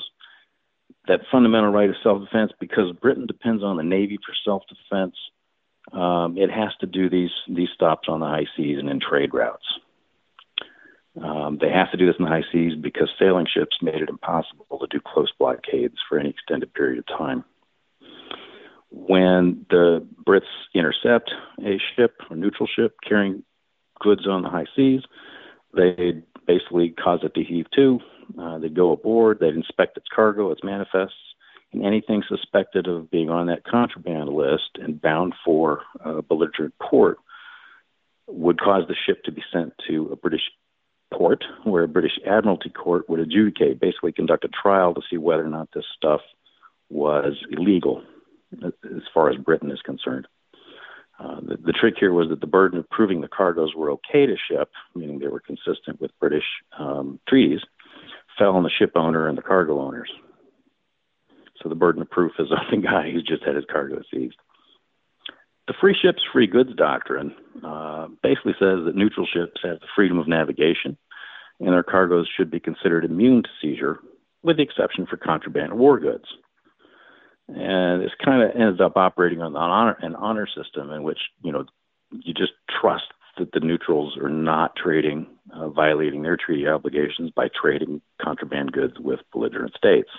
that 1.07 1.19
fundamental 1.31 1.71
right 1.71 1.89
of 1.89 1.95
self-defense, 2.01 2.53
because 2.59 2.95
Britain 3.01 3.27
depends 3.27 3.63
on 3.63 3.77
the 3.77 3.83
Navy 3.83 4.17
for 4.25 4.33
self-defense, 4.45 5.15
um, 5.91 6.37
it 6.37 6.49
has 6.49 6.71
to 6.79 6.87
do 6.87 7.09
these 7.09 7.31
these 7.47 7.69
stops 7.73 8.07
on 8.07 8.19
the 8.19 8.25
high 8.25 8.47
seas 8.55 8.79
and 8.79 8.89
in 8.89 8.99
trade 8.99 9.33
routes. 9.33 9.65
Um, 11.21 11.59
they 11.61 11.69
have 11.69 11.91
to 11.91 11.97
do 11.97 12.07
this 12.07 12.15
in 12.17 12.25
the 12.25 12.31
high 12.31 12.43
seas 12.51 12.73
because 12.79 13.09
sailing 13.19 13.45
ships 13.45 13.77
made 13.81 14.01
it 14.01 14.09
impossible 14.09 14.79
to 14.79 14.87
do 14.89 14.99
close 14.99 15.31
blockades 15.37 15.97
for 16.09 16.17
any 16.17 16.29
extended 16.29 16.73
period 16.73 16.99
of 16.99 17.17
time. 17.17 17.43
When 18.89 19.65
the 19.69 20.07
Brits 20.25 20.41
intercept 20.73 21.31
a 21.63 21.79
ship 21.95 22.15
a 22.29 22.35
neutral 22.35 22.67
ship 22.67 22.95
carrying 23.07 23.43
goods 23.99 24.27
on 24.27 24.41
the 24.41 24.49
high 24.49 24.65
seas, 24.75 25.01
they 25.75 26.23
basically 26.47 26.89
cause 26.89 27.19
it 27.23 27.33
to 27.35 27.43
heave 27.43 27.69
to. 27.75 27.99
Uh, 28.39 28.57
they'd 28.59 28.75
go 28.75 28.91
aboard, 28.91 29.39
they'd 29.39 29.55
inspect 29.55 29.97
its 29.97 30.07
cargo, 30.13 30.51
its 30.51 30.63
manifests, 30.63 31.15
and 31.73 31.85
anything 31.85 32.23
suspected 32.27 32.87
of 32.87 33.09
being 33.09 33.29
on 33.29 33.47
that 33.47 33.63
contraband 33.63 34.29
list 34.29 34.77
and 34.81 35.01
bound 35.01 35.33
for 35.43 35.81
a 36.03 36.21
belligerent 36.21 36.73
port 36.79 37.17
would 38.27 38.59
cause 38.59 38.83
the 38.87 38.95
ship 39.05 39.23
to 39.23 39.31
be 39.31 39.43
sent 39.51 39.73
to 39.87 40.09
a 40.11 40.15
British 40.15 40.51
port 41.11 41.43
where 41.63 41.83
a 41.83 41.87
British 41.87 42.19
Admiralty 42.25 42.69
court 42.69 43.09
would 43.09 43.19
adjudicate, 43.19 43.79
basically 43.79 44.11
conduct 44.11 44.45
a 44.45 44.49
trial 44.49 44.93
to 44.93 45.01
see 45.09 45.17
whether 45.17 45.45
or 45.45 45.49
not 45.49 45.69
this 45.73 45.85
stuff 45.95 46.21
was 46.89 47.33
illegal 47.51 48.03
as 48.63 49.01
far 49.13 49.29
as 49.29 49.37
Britain 49.37 49.71
is 49.71 49.81
concerned. 49.81 50.27
Uh, 51.19 51.39
the, 51.41 51.57
the, 51.57 51.73
trick 51.73 51.95
here 51.99 52.11
was 52.11 52.29
that 52.29 52.41
the 52.41 52.47
burden 52.47 52.79
of 52.79 52.89
proving 52.89 53.21
the 53.21 53.27
cargoes 53.27 53.73
were 53.75 53.91
okay 53.91 54.25
to 54.25 54.35
ship, 54.49 54.71
meaning 54.95 55.19
they 55.19 55.27
were 55.27 55.39
consistent 55.39 56.01
with 56.01 56.11
British 56.19 56.43
um, 56.77 57.19
treaties, 57.27 57.61
fell 58.37 58.55
on 58.55 58.63
the 58.63 58.69
ship 58.69 58.91
owner 58.95 59.27
and 59.27 59.37
the 59.37 59.41
cargo 59.41 59.79
owners. 59.79 60.09
So 61.63 61.69
the 61.69 61.75
burden 61.75 62.01
of 62.01 62.09
proof 62.09 62.33
is 62.37 62.51
on 62.51 62.65
the 62.69 62.85
guy 62.85 63.09
who's 63.11 63.23
just 63.23 63.43
had 63.43 63.55
his 63.55 63.65
cargo 63.71 64.01
seized. 64.11 64.35
The 65.67 65.73
free 65.79 65.95
ships, 65.99 66.21
free 66.33 66.47
goods 66.47 66.75
doctrine 66.75 67.33
uh, 67.63 68.07
basically 68.21 68.53
says 68.59 68.83
that 68.85 68.95
neutral 68.95 69.25
ships 69.25 69.61
have 69.63 69.79
the 69.79 69.87
freedom 69.95 70.19
of 70.19 70.27
navigation 70.27 70.97
and 71.59 71.69
their 71.69 71.83
cargoes 71.83 72.27
should 72.35 72.51
be 72.51 72.59
considered 72.59 73.05
immune 73.05 73.43
to 73.43 73.49
seizure, 73.61 73.99
with 74.41 74.57
the 74.57 74.63
exception 74.63 75.05
for 75.05 75.17
contraband 75.17 75.73
war 75.73 75.99
goods. 75.99 76.25
And 77.47 78.01
this 78.01 78.11
kind 78.23 78.41
of 78.41 78.55
ends 78.59 78.81
up 78.81 78.97
operating 78.97 79.41
on 79.41 79.55
an 79.55 79.61
honor, 79.61 79.97
an 80.01 80.15
honor 80.15 80.47
system 80.47 80.91
in 80.91 81.03
which 81.03 81.19
you 81.43 81.51
know 81.51 81.65
you 82.11 82.33
just 82.33 82.53
trust 82.81 83.05
that 83.37 83.51
the 83.51 83.59
neutrals 83.59 84.17
are 84.17 84.29
not 84.29 84.75
trading, 84.75 85.27
uh, 85.53 85.67
violating 85.69 86.21
their 86.21 86.37
treaty 86.37 86.67
obligations 86.67 87.31
by 87.31 87.47
trading 87.49 88.01
contraband 88.21 88.71
goods 88.71 88.93
with 88.99 89.19
belligerent 89.31 89.73
states. 89.75 90.09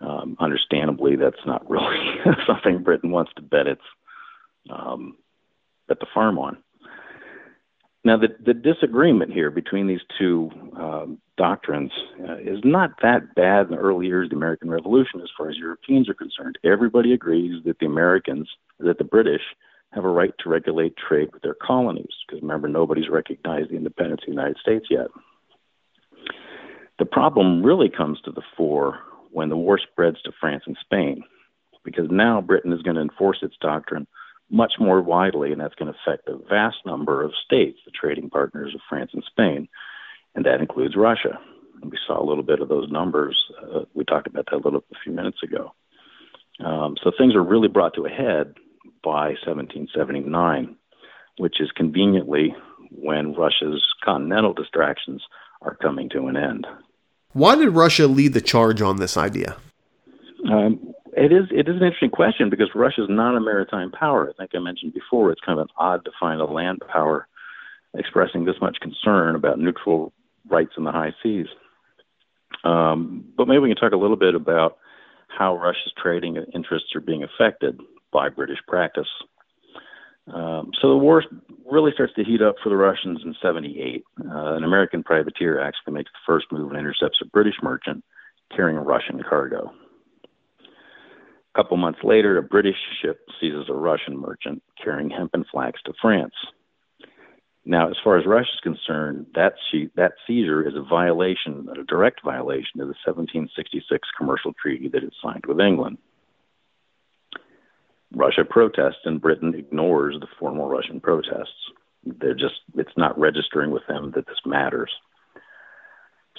Um, 0.00 0.36
understandably, 0.40 1.16
that's 1.16 1.44
not 1.44 1.68
really 1.68 1.98
something 2.46 2.82
Britain 2.82 3.10
wants 3.10 3.32
to 3.36 3.42
bet 3.42 3.66
its 3.66 3.82
um, 4.70 5.16
bet 5.88 6.00
the 6.00 6.06
farm 6.14 6.38
on. 6.38 6.56
Now, 8.02 8.16
the, 8.16 8.28
the 8.44 8.54
disagreement 8.54 9.30
here 9.32 9.50
between 9.50 9.86
these 9.86 10.00
two 10.18 10.50
um, 10.74 11.18
doctrines 11.36 11.92
uh, 12.26 12.36
is 12.36 12.60
not 12.64 12.92
that 13.02 13.34
bad 13.34 13.66
in 13.66 13.72
the 13.72 13.76
early 13.76 14.06
years 14.06 14.26
of 14.26 14.30
the 14.30 14.36
American 14.36 14.70
Revolution 14.70 15.20
as 15.20 15.28
far 15.36 15.50
as 15.50 15.56
Europeans 15.58 16.08
are 16.08 16.14
concerned. 16.14 16.56
Everybody 16.64 17.12
agrees 17.12 17.62
that 17.66 17.78
the 17.78 17.86
Americans, 17.86 18.48
that 18.78 18.96
the 18.96 19.04
British, 19.04 19.42
have 19.92 20.04
a 20.04 20.08
right 20.08 20.32
to 20.38 20.48
regulate 20.48 20.94
trade 20.96 21.28
with 21.32 21.42
their 21.42 21.56
colonies, 21.60 22.14
because 22.26 22.40
remember, 22.40 22.68
nobody's 22.68 23.10
recognized 23.10 23.70
the 23.70 23.76
independence 23.76 24.22
of 24.22 24.26
the 24.26 24.32
United 24.32 24.56
States 24.58 24.86
yet. 24.88 25.08
The 26.98 27.04
problem 27.04 27.62
really 27.62 27.90
comes 27.90 28.20
to 28.22 28.30
the 28.30 28.42
fore 28.56 29.00
when 29.30 29.48
the 29.48 29.56
war 29.56 29.78
spreads 29.78 30.20
to 30.22 30.32
France 30.40 30.64
and 30.66 30.76
Spain, 30.80 31.22
because 31.84 32.08
now 32.10 32.40
Britain 32.40 32.72
is 32.72 32.82
going 32.82 32.96
to 32.96 33.02
enforce 33.02 33.38
its 33.42 33.56
doctrine 33.60 34.06
much 34.50 34.74
more 34.80 35.00
widely, 35.00 35.52
and 35.52 35.60
that's 35.60 35.74
going 35.76 35.92
to 35.92 35.98
affect 36.04 36.28
a 36.28 36.36
vast 36.48 36.78
number 36.84 37.22
of 37.22 37.32
states, 37.44 37.78
the 37.84 37.92
trading 37.92 38.28
partners 38.28 38.74
of 38.74 38.80
France 38.88 39.12
and 39.14 39.22
Spain, 39.30 39.68
and 40.34 40.44
that 40.44 40.60
includes 40.60 40.96
Russia. 40.96 41.38
And 41.80 41.90
we 41.90 41.98
saw 42.06 42.22
a 42.22 42.26
little 42.26 42.42
bit 42.42 42.60
of 42.60 42.68
those 42.68 42.90
numbers. 42.90 43.42
Uh, 43.62 43.84
we 43.94 44.04
talked 44.04 44.26
about 44.26 44.46
that 44.46 44.56
a 44.56 44.58
little 44.58 44.84
a 44.92 44.98
few 45.02 45.12
minutes 45.12 45.42
ago. 45.42 45.72
Um, 46.64 46.96
so 47.02 47.10
things 47.16 47.34
are 47.34 47.42
really 47.42 47.68
brought 47.68 47.94
to 47.94 48.06
a 48.06 48.10
head 48.10 48.54
by 49.02 49.28
1779, 49.46 50.76
which 51.38 51.60
is 51.60 51.70
conveniently 51.74 52.54
when 52.90 53.34
Russia's 53.34 53.86
continental 54.04 54.52
distractions 54.52 55.22
are 55.62 55.76
coming 55.76 56.08
to 56.10 56.26
an 56.26 56.36
end. 56.36 56.66
Why 57.32 57.56
did 57.56 57.70
Russia 57.70 58.06
lead 58.06 58.32
the 58.34 58.40
charge 58.40 58.82
on 58.82 58.96
this 58.96 59.16
idea? 59.16 59.56
Um, 60.50 60.94
it 61.16 61.32
is 61.32 61.44
it 61.50 61.68
is 61.68 61.76
an 61.76 61.82
interesting 61.82 62.10
question 62.10 62.50
because 62.50 62.68
Russia 62.74 63.02
is 63.02 63.08
not 63.10 63.36
a 63.36 63.40
maritime 63.40 63.90
power. 63.90 64.30
I 64.30 64.32
think 64.36 64.50
I 64.54 64.58
mentioned 64.58 64.94
before 64.94 65.30
it's 65.30 65.40
kind 65.44 65.58
of 65.58 65.64
an 65.64 65.72
odd 65.76 66.04
to 66.04 66.10
find 66.18 66.40
a 66.40 66.44
land 66.44 66.82
power 66.92 67.26
expressing 67.94 68.44
this 68.44 68.56
much 68.60 68.78
concern 68.80 69.34
about 69.34 69.58
neutral 69.58 70.12
rights 70.48 70.72
in 70.76 70.84
the 70.84 70.92
high 70.92 71.12
seas. 71.22 71.46
Um, 72.64 73.24
but 73.36 73.48
maybe 73.48 73.58
we 73.58 73.68
can 73.68 73.76
talk 73.76 73.92
a 73.92 73.96
little 73.96 74.16
bit 74.16 74.34
about 74.34 74.78
how 75.28 75.56
Russia's 75.56 75.92
trading 76.00 76.36
interests 76.54 76.94
are 76.94 77.00
being 77.00 77.22
affected 77.22 77.80
by 78.12 78.28
British 78.28 78.58
practice. 78.66 79.08
Um, 80.32 80.70
so 80.80 80.88
the 80.88 80.96
war 80.96 81.24
really 81.70 81.92
starts 81.92 82.14
to 82.14 82.24
heat 82.24 82.42
up 82.42 82.56
for 82.62 82.68
the 82.68 82.76
Russians 82.76 83.20
in 83.24 83.34
78. 83.42 84.04
Uh, 84.20 84.54
an 84.54 84.64
American 84.64 85.02
privateer 85.02 85.60
actually 85.60 85.94
makes 85.94 86.10
the 86.12 86.18
first 86.26 86.46
move 86.52 86.70
and 86.70 86.78
intercepts 86.78 87.18
a 87.22 87.26
British 87.26 87.56
merchant 87.62 88.04
carrying 88.54 88.76
a 88.76 88.82
Russian 88.82 89.22
cargo. 89.28 89.72
A 90.62 91.58
couple 91.62 91.76
months 91.76 92.00
later, 92.04 92.38
a 92.38 92.42
British 92.42 92.76
ship 93.02 93.20
seizes 93.40 93.66
a 93.68 93.74
Russian 93.74 94.16
merchant 94.16 94.62
carrying 94.82 95.10
hemp 95.10 95.30
and 95.34 95.44
flax 95.50 95.80
to 95.84 95.92
France. 96.00 96.34
Now, 97.64 97.90
as 97.90 97.96
far 98.02 98.18
as 98.18 98.26
Russia 98.26 98.50
is 98.54 98.60
concerned, 98.60 99.26
that, 99.34 99.54
she, 99.70 99.90
that 99.96 100.12
seizure 100.26 100.66
is 100.66 100.74
a 100.74 100.82
violation, 100.82 101.68
a 101.78 101.84
direct 101.84 102.20
violation 102.24 102.80
of 102.80 102.88
the 102.88 102.96
1766 103.04 104.08
commercial 104.16 104.52
treaty 104.60 104.88
that 104.88 105.02
it 105.02 105.12
signed 105.22 105.44
with 105.46 105.60
England. 105.60 105.98
Russia 108.14 108.44
protests, 108.44 109.02
and 109.04 109.20
Britain 109.20 109.54
ignores 109.54 110.18
the 110.18 110.26
formal 110.38 110.68
Russian 110.68 111.00
protests. 111.00 111.70
They're 112.04 112.34
just, 112.34 112.60
it's 112.76 112.96
not 112.96 113.18
registering 113.18 113.70
with 113.70 113.86
them 113.86 114.12
that 114.14 114.26
this 114.26 114.40
matters. 114.44 114.90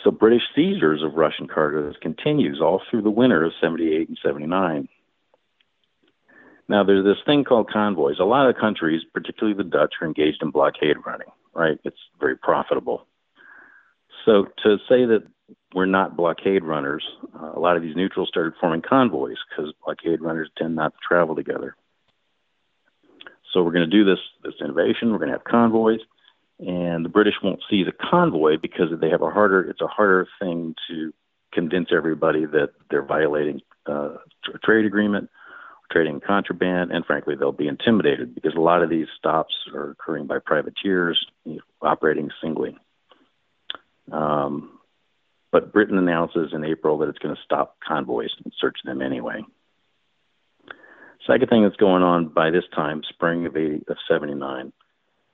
So 0.04 0.12
British 0.12 0.42
seizures 0.56 1.04
of 1.04 1.14
Russian 1.14 1.48
cargoes 1.48 1.96
continues 2.02 2.60
all 2.62 2.82
through 2.90 3.04
the 3.04 3.12
winter 3.12 3.46
of 3.46 3.54
78 3.62 4.10
and 4.10 4.18
79. 4.24 4.88
Now, 6.68 6.84
there's 6.84 7.04
this 7.04 7.24
thing 7.26 7.44
called 7.44 7.70
convoys. 7.70 8.20
A 8.20 8.24
lot 8.24 8.50
of 8.50 8.56
countries, 8.56 9.02
particularly 9.14 9.58
the 9.58 9.70
Dutch, 9.70 9.96
are 10.02 10.08
engaged 10.08 10.42
in 10.42 10.52
blockade 10.52 10.96
running, 11.06 11.28
right? 11.54 11.78
It's 11.84 12.00
very 12.20 12.38
profitable. 12.38 13.06
So 14.26 14.46
to 14.64 14.78
say 14.88 15.06
that 15.06 15.24
we're 15.74 15.86
not 15.86 16.18
blockade 16.18 16.64
runners, 16.64 17.04
uh, 17.40 17.52
a 17.56 17.60
lot 17.60 17.78
of 17.78 17.84
these 17.84 17.96
neutrals 17.96 18.30
started 18.30 18.54
forming 18.60 18.82
convoys 18.82 19.38
because 19.50 19.74
blockade 19.84 20.22
runners 20.22 20.50
tend 20.58 20.76
not 20.76 20.94
to 20.94 21.00
travel 21.08 21.36
together. 21.36 21.76
So 23.54 23.64
we're 23.64 23.72
going 23.72 23.90
to 23.90 23.98
do 23.98 24.06
this 24.06 24.20
this 24.44 24.54
innovation. 24.62 25.12
We're 25.12 25.18
going 25.18 25.30
to 25.30 25.36
have 25.36 25.44
convoys, 25.44 26.00
and 26.60 27.04
the 27.04 27.10
British 27.10 27.36
won't 27.44 27.62
seize 27.70 27.88
a 27.88 28.10
convoy 28.10 28.58
because 28.62 28.88
they 29.00 29.10
have 29.10 29.22
a 29.22 29.30
harder. 29.30 29.62
It's 29.70 29.82
a 29.82 29.88
harder 29.88 30.28
thing 30.40 30.76
to 30.90 31.14
convince 31.52 31.90
everybody 31.92 32.46
that 32.46 32.70
they're 32.90 33.02
violating 33.04 33.62
uh, 33.88 34.16
a 34.54 34.58
trade 34.64 34.86
agreement 34.86 35.30
trading 35.92 36.22
contraband, 36.26 36.92
and 36.92 37.06
frankly, 37.06 37.36
they'll 37.36 37.52
be 37.52 37.68
intimidated 37.68 38.34
because 38.34 38.56
a 38.56 38.62
lot 38.62 38.82
of 38.82 38.90
these 38.90 39.08
stops 39.18 39.54
are 39.74 39.92
occurring 39.92 40.26
by 40.26 40.40
privateers 40.40 41.26
operating 41.82 42.30
singly. 42.42 42.78
Um, 44.12 44.80
but 45.52 45.74
Britain 45.74 45.98
announces 45.98 46.54
in 46.54 46.64
April 46.64 46.98
that 47.00 47.10
it's 47.10 47.20
going 47.20 47.36
to 47.36 47.42
stop 47.44 47.78
convoys 47.86 48.32
and 48.44 48.54
search 48.60 48.78
them 48.84 49.02
anyway. 49.02 49.44
Second 51.28 51.50
thing 51.50 51.64
that's 51.64 51.76
going 51.76 52.02
on 52.02 52.30
by 52.30 52.50
this 52.50 52.64
time, 52.74 53.04
spring 53.08 53.46
of, 53.46 53.56
80, 53.56 53.84
of 53.88 53.98
79, 54.10 54.74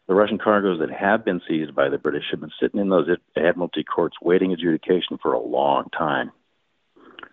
the 0.07 0.15
Russian 0.15 0.37
cargoes 0.37 0.79
that 0.79 0.91
have 0.91 1.23
been 1.23 1.41
seized 1.47 1.75
by 1.75 1.89
the 1.89 1.97
British 1.97 2.23
have 2.31 2.41
been 2.41 2.51
sitting 2.59 2.79
in 2.79 2.89
those 2.89 3.07
admiralty 3.35 3.83
courts 3.83 4.17
waiting 4.21 4.51
adjudication 4.51 5.17
for 5.21 5.33
a 5.33 5.39
long 5.39 5.85
time. 5.97 6.31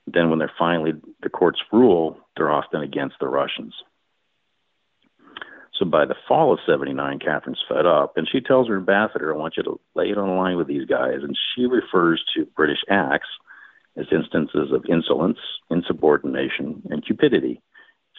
Then, 0.07 0.29
when 0.29 0.39
they're 0.39 0.53
finally 0.59 0.93
the 1.23 1.31
courts 1.31 1.61
rule, 1.73 2.19
they're 2.37 2.51
often 2.51 2.83
against 2.83 3.17
the 3.21 3.29
Russians. 3.29 3.75
So 5.79 5.85
by 5.85 6.05
the 6.05 6.15
fall 6.29 6.53
of 6.53 6.61
79, 6.67 7.19
Catherine's 7.19 7.63
fed 7.69 7.85
up, 7.85 8.17
and 8.17 8.29
she 8.31 8.41
tells 8.41 8.69
her 8.69 8.77
ambassador, 8.77 9.35
I 9.35 9.37
want 9.37 9.55
you 9.57 9.65
to 9.65 9.81
lay 9.95 10.07
it 10.07 10.19
on 10.19 10.29
the 10.29 10.35
line 10.35 10.57
with 10.57 10.69
these 10.69 10.87
guys. 10.87 11.19
And 11.23 11.37
she 11.55 11.67
refers 11.67 12.23
to 12.37 12.47
British 12.57 12.79
acts 12.89 13.29
as 13.97 14.07
instances 14.13 14.71
of 14.73 14.85
insolence, 14.89 15.39
insubordination, 15.71 16.83
and 16.91 17.05
cupidity. 17.05 17.61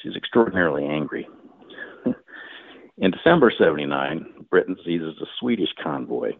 She's 0.01 0.15
extraordinarily 0.15 0.85
angry. 0.85 1.27
In 2.97 3.11
December 3.11 3.51
79, 3.57 4.47
Britain 4.49 4.75
seizes 4.85 5.15
a 5.21 5.25
Swedish 5.39 5.69
convoy. 5.81 6.31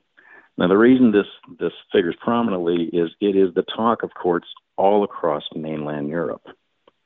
Now, 0.57 0.67
the 0.67 0.77
reason 0.77 1.11
this, 1.11 1.25
this 1.59 1.73
figures 1.91 2.15
prominently 2.21 2.89
is 2.93 3.11
it 3.19 3.35
is 3.35 3.53
the 3.53 3.65
talk 3.75 4.03
of 4.03 4.11
courts 4.13 4.47
all 4.77 5.03
across 5.03 5.43
mainland 5.53 6.09
Europe 6.09 6.47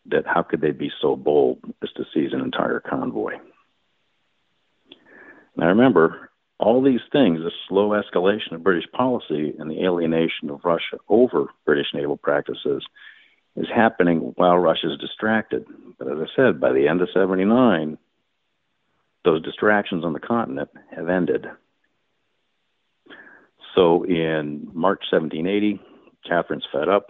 that 0.06 0.26
how 0.26 0.44
could 0.44 0.62
they 0.62 0.72
be 0.72 0.92
so 1.02 1.16
bold 1.16 1.60
as 1.84 1.90
to 1.96 2.04
seize 2.14 2.34
an 2.34 2.42
entire 2.42 2.80
convoy? 2.80 3.34
Now 5.60 5.68
remember, 5.68 6.32
all 6.58 6.82
these 6.82 7.02
things, 7.12 7.40
the 7.40 7.52
slow 7.68 7.90
escalation 7.90 8.54
of 8.54 8.64
British 8.64 8.90
policy 8.94 9.54
and 9.60 9.70
the 9.70 9.84
alienation 9.84 10.50
of 10.50 10.64
Russia 10.64 10.98
over 11.10 11.48
British 11.66 11.88
naval 11.94 12.16
practices, 12.16 12.86
is 13.58 13.68
happening 13.74 14.34
while 14.38 14.58
Russia 14.58 14.90
is 14.90 14.98
distracted. 15.00 15.66
But 15.98 16.08
as 16.08 16.18
I 16.18 16.28
said, 16.34 16.62
by 16.62 16.72
the 16.72 16.88
end 16.88 17.02
of 17.02 17.10
79, 17.14 17.98
those 19.26 19.44
distractions 19.44 20.06
on 20.06 20.14
the 20.14 20.22
continent 20.22 20.70
have 20.96 21.10
ended. 21.10 21.46
So 23.76 24.06
in 24.06 24.70
March 24.74 25.02
1780, 25.12 25.82
Catherine's 26.26 26.68
fed 26.72 26.88
up. 26.88 27.08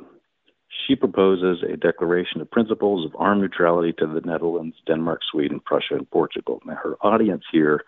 She 0.87 0.95
proposes 0.95 1.61
a 1.61 1.77
declaration 1.77 2.41
of 2.41 2.49
principles 2.49 3.05
of 3.05 3.15
armed 3.15 3.41
neutrality 3.41 3.93
to 3.99 4.07
the 4.07 4.21
Netherlands, 4.21 4.75
Denmark, 4.87 5.19
Sweden, 5.31 5.59
Prussia, 5.59 5.95
and 5.95 6.09
Portugal. 6.09 6.61
Now, 6.65 6.79
her 6.81 6.95
audience 7.01 7.43
here 7.51 7.83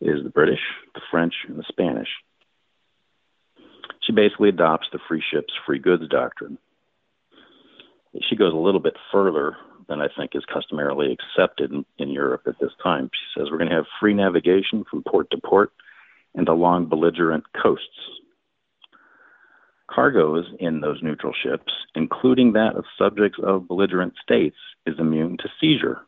is 0.00 0.22
the 0.22 0.30
British, 0.30 0.60
the 0.94 1.00
French, 1.10 1.34
and 1.48 1.58
the 1.58 1.64
Spanish. 1.68 2.08
She 4.02 4.12
basically 4.12 4.50
adopts 4.50 4.88
the 4.92 4.98
free 5.08 5.22
ships, 5.32 5.52
free 5.66 5.78
goods 5.78 6.08
doctrine. 6.08 6.58
She 8.28 8.36
goes 8.36 8.52
a 8.52 8.56
little 8.56 8.80
bit 8.80 8.96
further 9.10 9.56
than 9.88 10.00
I 10.00 10.08
think 10.16 10.32
is 10.34 10.44
customarily 10.52 11.12
accepted 11.12 11.72
in, 11.72 11.84
in 11.98 12.10
Europe 12.10 12.42
at 12.46 12.58
this 12.60 12.72
time. 12.82 13.10
She 13.12 13.40
says 13.40 13.48
we're 13.50 13.58
going 13.58 13.70
to 13.70 13.76
have 13.76 13.86
free 14.00 14.14
navigation 14.14 14.84
from 14.90 15.02
port 15.02 15.30
to 15.30 15.38
port 15.38 15.72
and 16.34 16.48
along 16.48 16.86
belligerent 16.86 17.44
coasts. 17.60 17.86
Cargoes 19.90 20.46
in 20.58 20.80
those 20.80 21.02
neutral 21.02 21.32
ships, 21.42 21.72
including 21.94 22.52
that 22.52 22.74
of 22.74 22.84
subjects 22.98 23.38
of 23.42 23.68
belligerent 23.68 24.14
states, 24.22 24.56
is 24.86 24.98
immune 24.98 25.36
to 25.38 25.48
seizure, 25.60 26.00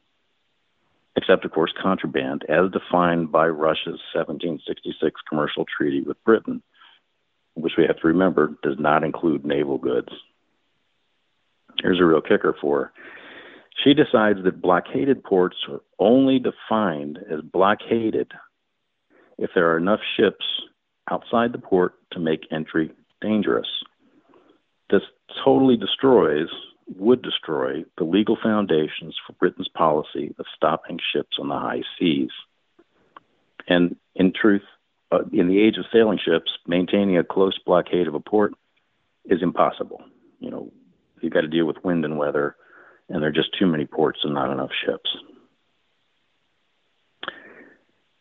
except, 1.16 1.44
of 1.44 1.50
course, 1.50 1.72
contraband, 1.80 2.44
as 2.48 2.70
defined 2.70 3.32
by 3.32 3.48
Russia's 3.48 4.00
1766 4.14 5.20
commercial 5.28 5.64
treaty 5.64 6.02
with 6.02 6.22
Britain, 6.24 6.62
which 7.54 7.72
we 7.78 7.84
have 7.86 7.98
to 8.00 8.08
remember 8.08 8.52
does 8.62 8.78
not 8.78 9.02
include 9.02 9.44
naval 9.44 9.78
goods. 9.78 10.08
Here's 11.82 12.00
a 12.00 12.04
real 12.04 12.20
kicker 12.20 12.54
for 12.60 12.80
her. 12.80 12.92
She 13.84 13.94
decides 13.94 14.42
that 14.44 14.62
blockaded 14.62 15.22
ports 15.22 15.56
are 15.68 15.80
only 15.98 16.38
defined 16.38 17.18
as 17.30 17.40
blockaded 17.40 18.32
if 19.38 19.50
there 19.54 19.70
are 19.72 19.76
enough 19.76 20.00
ships 20.16 20.44
outside 21.10 21.52
the 21.52 21.58
port 21.58 21.94
to 22.12 22.18
make 22.18 22.46
entry 22.50 22.90
dangerous. 23.20 23.68
This 24.90 25.02
totally 25.44 25.76
destroys, 25.76 26.48
would 26.94 27.22
destroy, 27.22 27.84
the 27.98 28.04
legal 28.04 28.36
foundations 28.40 29.16
for 29.26 29.32
Britain's 29.34 29.68
policy 29.68 30.34
of 30.38 30.46
stopping 30.54 30.98
ships 31.12 31.36
on 31.40 31.48
the 31.48 31.58
high 31.58 31.82
seas. 31.98 32.30
And 33.66 33.96
in 34.14 34.32
truth, 34.32 34.62
uh, 35.10 35.24
in 35.32 35.48
the 35.48 35.60
age 35.60 35.76
of 35.78 35.84
sailing 35.92 36.18
ships, 36.18 36.50
maintaining 36.66 37.18
a 37.18 37.24
close 37.24 37.58
blockade 37.64 38.06
of 38.06 38.14
a 38.14 38.20
port 38.20 38.54
is 39.24 39.42
impossible. 39.42 40.02
You 40.38 40.50
know, 40.50 40.72
you've 41.20 41.32
got 41.32 41.42
to 41.42 41.48
deal 41.48 41.64
with 41.64 41.84
wind 41.84 42.04
and 42.04 42.18
weather, 42.18 42.56
and 43.08 43.22
there 43.22 43.30
are 43.30 43.32
just 43.32 43.56
too 43.58 43.66
many 43.66 43.86
ports 43.86 44.20
and 44.22 44.34
not 44.34 44.52
enough 44.52 44.70
ships. 44.84 45.10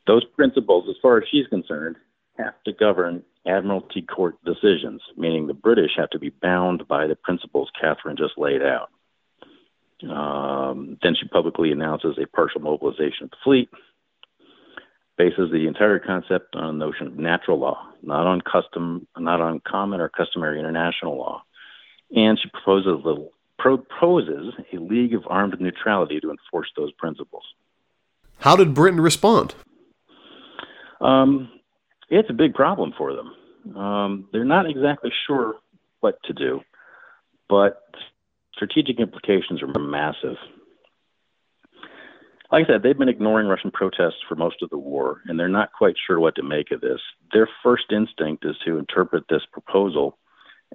Those 0.07 0.24
principles, 0.36 0.86
as 0.89 0.95
far 1.01 1.17
as 1.17 1.24
she's 1.31 1.48
concerned, 1.48 1.95
have 2.38 2.56
to 2.65 2.74
govern 2.74 3.24
Admiralty 3.48 4.01
Court 4.01 4.36
decisions, 4.44 5.01
meaning 5.15 5.48
the 5.48 5.54
British 5.54 5.92
have 5.98 6.10
to 6.12 6.20
be 6.20 6.30
bound 6.30 6.88
by 6.88 7.08
the 7.08 7.15
principles 7.15 7.70
Catherine 7.80 8.18
just 8.18 8.38
laid 8.38 8.62
out. 8.62 8.89
Um, 10.10 10.98
then 11.01 11.15
she 11.20 11.27
publicly 11.27 11.72
announces 11.72 12.18
a 12.18 12.27
partial 12.27 12.62
mobilization 12.62 13.25
of 13.25 13.30
the 13.32 13.38
fleet, 13.44 13.70
bases 15.18 15.51
the 15.51 15.68
entire 15.68 16.00
concept 16.00 16.56
on 16.56 16.77
the 16.77 16.86
notion 16.86 17.08
of 17.08 17.18
natural 17.18 17.60
law, 17.60 17.88
not 18.01 18.27
on 18.27 18.42
custom, 18.42 19.08
not 19.18 19.39
on 19.39 19.62
common 19.65 20.01
or 20.01 20.10
customary 20.10 20.60
international 20.60 21.18
law, 21.18 21.44
and 22.13 22.38
she 22.39 22.50
proposes 22.50 23.06
a, 23.06 23.15
proposes 23.58 24.54
a 24.74 24.77
league 24.77 25.13
of 25.13 25.24
armed 25.27 25.60
neutrality 25.62 26.20
to 26.20 26.32
enforce 26.32 26.68
those 26.75 26.92
principles. 26.94 27.44
How 28.39 28.56
did 28.56 28.74
Britain 28.74 29.00
respond? 29.00 29.56
Um, 31.00 31.50
it's 32.09 32.29
a 32.29 32.33
big 32.33 32.53
problem 32.53 32.93
for 32.97 33.13
them. 33.13 33.77
Um, 33.77 34.29
they're 34.31 34.45
not 34.45 34.69
exactly 34.69 35.12
sure 35.27 35.55
what 36.00 36.21
to 36.25 36.33
do, 36.33 36.62
but 37.50 37.81
strategic 38.53 39.00
implications 39.00 39.62
are 39.62 39.79
massive. 39.79 40.38
Like 42.51 42.65
I 42.65 42.73
said, 42.73 42.84
they've 42.84 42.97
been 42.97 43.10
ignoring 43.10 43.47
Russian 43.47 43.71
protests 43.71 44.21
for 44.30 44.36
most 44.36 44.62
of 44.62 44.69
the 44.69 44.77
war, 44.77 45.21
and 45.25 45.39
they're 45.39 45.47
not 45.47 45.73
quite 45.73 45.95
sure 46.06 46.19
what 46.19 46.36
to 46.36 46.43
make 46.43 46.71
of 46.71 46.82
this. 46.82 47.01
Their 47.34 47.49
first 47.63 47.86
instinct 47.91 48.45
is 48.45 48.56
to 48.65 48.77
interpret 48.77 49.23
this 49.30 49.41
proposal 49.51 50.17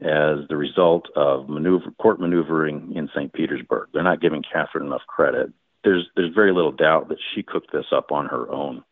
as 0.02 0.48
the 0.48 0.56
result 0.56 1.06
of 1.14 1.48
maneuver, 1.48 1.90
court 2.00 2.20
maneuvering 2.20 2.92
in 2.96 3.08
St. 3.14 3.32
Petersburg. 3.32 3.88
They're 3.92 4.02
not 4.02 4.20
giving 4.20 4.42
Catherine 4.42 4.86
enough 4.86 5.06
credit. 5.06 5.52
There's 5.84 6.06
there's 6.16 6.34
very 6.34 6.52
little 6.52 6.72
doubt 6.72 7.08
that 7.08 7.18
she 7.34 7.42
cooked 7.42 7.72
this 7.72 7.86
up 7.92 8.12
on 8.12 8.26
her 8.26 8.50
own. 8.50 8.82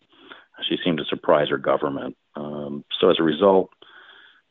She 0.68 0.76
seemed 0.84 0.98
to 0.98 1.04
surprise 1.04 1.48
her 1.50 1.58
government. 1.58 2.16
Um, 2.38 2.84
so 3.00 3.10
as 3.10 3.16
a 3.18 3.24
result, 3.24 3.70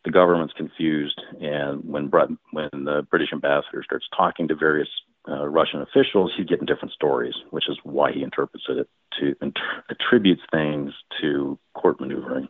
the 0.04 0.12
government's 0.12 0.54
confused, 0.54 1.20
and 1.42 1.84
when 1.84 2.10
when 2.52 2.86
the 2.86 3.06
British 3.10 3.30
ambassador 3.34 3.84
starts 3.84 4.06
talking 4.16 4.48
to 4.48 4.56
various 4.56 4.90
uh, 5.28 5.48
Russian 5.48 5.82
officials, 5.82 6.32
he's 6.36 6.46
getting 6.46 6.66
different 6.66 6.94
stories, 6.94 7.34
which 7.50 7.70
is 7.70 7.78
why 7.84 8.12
he 8.12 8.24
interprets 8.24 8.66
it 8.70 8.88
to 9.20 9.36
inter- 9.42 9.84
attributes 9.90 10.42
things 10.52 10.94
to 11.22 11.58
court 11.74 12.00
maneuvering. 12.00 12.48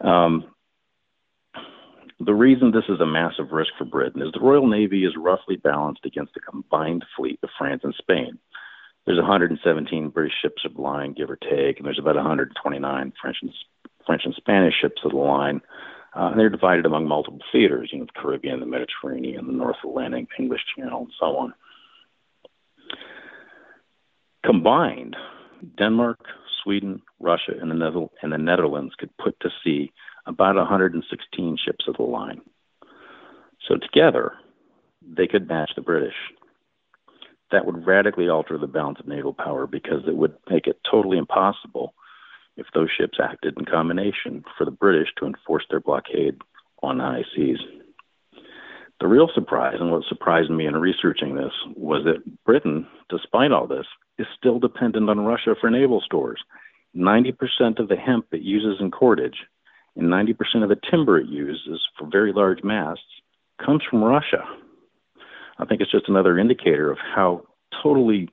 Um, 0.00 0.44
the 2.20 2.34
reason 2.34 2.72
this 2.72 2.88
is 2.88 3.00
a 3.00 3.06
massive 3.06 3.52
risk 3.52 3.70
for 3.78 3.84
Britain 3.84 4.22
is 4.22 4.32
the 4.32 4.40
Royal 4.40 4.66
Navy 4.66 5.04
is 5.04 5.14
roughly 5.16 5.56
balanced 5.56 6.04
against 6.04 6.34
the 6.34 6.40
combined 6.40 7.04
fleet 7.16 7.38
of 7.42 7.50
France 7.56 7.82
and 7.84 7.94
Spain. 7.96 8.38
There's 9.06 9.18
117 9.18 10.10
British 10.10 10.34
ships 10.42 10.64
of 10.66 10.78
line, 10.78 11.14
give 11.14 11.30
or 11.30 11.36
take, 11.36 11.78
and 11.78 11.86
there's 11.86 11.98
about 11.98 12.16
129 12.16 13.12
French 13.22 13.36
and 13.40 13.52
French 14.08 14.22
and 14.24 14.34
Spanish 14.34 14.74
ships 14.80 15.02
of 15.04 15.10
the 15.10 15.18
line. 15.18 15.60
Uh, 16.16 16.30
and 16.30 16.40
they're 16.40 16.48
divided 16.48 16.86
among 16.86 17.06
multiple 17.06 17.40
theaters, 17.52 17.90
you 17.92 17.98
know, 17.98 18.06
the 18.06 18.20
Caribbean, 18.20 18.60
the 18.60 18.66
Mediterranean, 18.66 19.46
the 19.46 19.52
North 19.52 19.76
Atlantic, 19.84 20.26
English 20.38 20.62
Channel, 20.74 21.02
and 21.02 21.12
so 21.20 21.36
on. 21.36 21.54
Combined, 24.44 25.16
Denmark, 25.76 26.18
Sweden, 26.64 27.02
Russia, 27.20 27.52
and 27.60 27.70
the, 27.70 28.08
and 28.22 28.32
the 28.32 28.38
Netherlands 28.38 28.94
could 28.98 29.14
put 29.18 29.38
to 29.40 29.50
sea 29.62 29.92
about 30.26 30.56
116 30.56 31.58
ships 31.62 31.84
of 31.86 31.96
the 31.96 32.02
line. 32.02 32.40
So 33.68 33.76
together, 33.76 34.32
they 35.06 35.26
could 35.26 35.46
match 35.46 35.72
the 35.76 35.82
British. 35.82 36.14
That 37.52 37.66
would 37.66 37.86
radically 37.86 38.30
alter 38.30 38.56
the 38.56 38.66
balance 38.66 38.98
of 38.98 39.06
naval 39.06 39.34
power 39.34 39.66
because 39.66 40.02
it 40.06 40.16
would 40.16 40.34
make 40.50 40.66
it 40.66 40.80
totally 40.90 41.18
impossible 41.18 41.92
if 42.58 42.66
those 42.74 42.88
ships 42.90 43.18
acted 43.22 43.56
in 43.56 43.64
combination 43.64 44.44
for 44.56 44.64
the 44.64 44.70
British 44.70 45.08
to 45.18 45.26
enforce 45.26 45.64
their 45.70 45.80
blockade 45.80 46.36
on 46.82 46.98
the 46.98 47.04
high 47.04 47.24
seas. 47.34 47.58
The 49.00 49.06
real 49.06 49.28
surprise, 49.32 49.76
and 49.80 49.92
what 49.92 50.02
surprised 50.08 50.50
me 50.50 50.66
in 50.66 50.76
researching 50.76 51.36
this, 51.36 51.52
was 51.76 52.04
that 52.04 52.44
Britain, 52.44 52.86
despite 53.08 53.52
all 53.52 53.66
this, 53.66 53.86
is 54.18 54.26
still 54.36 54.58
dependent 54.58 55.08
on 55.08 55.24
Russia 55.24 55.54
for 55.60 55.70
naval 55.70 56.02
stores. 56.04 56.40
90% 56.96 57.78
of 57.78 57.88
the 57.88 57.96
hemp 57.96 58.26
it 58.32 58.42
uses 58.42 58.80
in 58.80 58.90
cordage 58.90 59.36
and 59.96 60.08
90% 60.08 60.62
of 60.62 60.68
the 60.68 60.80
timber 60.90 61.18
it 61.18 61.28
uses 61.28 61.80
for 61.98 62.08
very 62.10 62.32
large 62.32 62.62
masts 62.62 63.04
comes 63.64 63.82
from 63.88 64.02
Russia. 64.02 64.44
I 65.58 65.64
think 65.64 65.80
it's 65.80 65.90
just 65.90 66.08
another 66.08 66.38
indicator 66.38 66.90
of 66.90 66.98
how 66.98 67.42
totally 67.82 68.28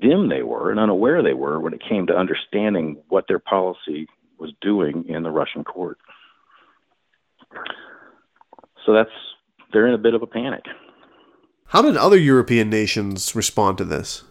dim 0.00 0.28
they 0.28 0.42
were 0.42 0.70
and 0.70 0.80
unaware 0.80 1.22
they 1.22 1.34
were 1.34 1.60
when 1.60 1.72
it 1.72 1.82
came 1.86 2.06
to 2.06 2.16
understanding 2.16 2.96
what 3.08 3.26
their 3.28 3.38
policy 3.38 4.06
was 4.38 4.52
doing 4.60 5.04
in 5.08 5.22
the 5.22 5.30
Russian 5.30 5.64
court. 5.64 5.98
So 8.84 8.92
that's 8.92 9.10
they're 9.72 9.86
in 9.86 9.94
a 9.94 9.98
bit 9.98 10.14
of 10.14 10.22
a 10.22 10.26
panic. 10.26 10.64
How 11.68 11.82
did 11.82 11.96
other 11.96 12.18
European 12.18 12.70
nations 12.70 13.34
respond 13.34 13.78
to 13.78 13.84
this? 13.84 14.22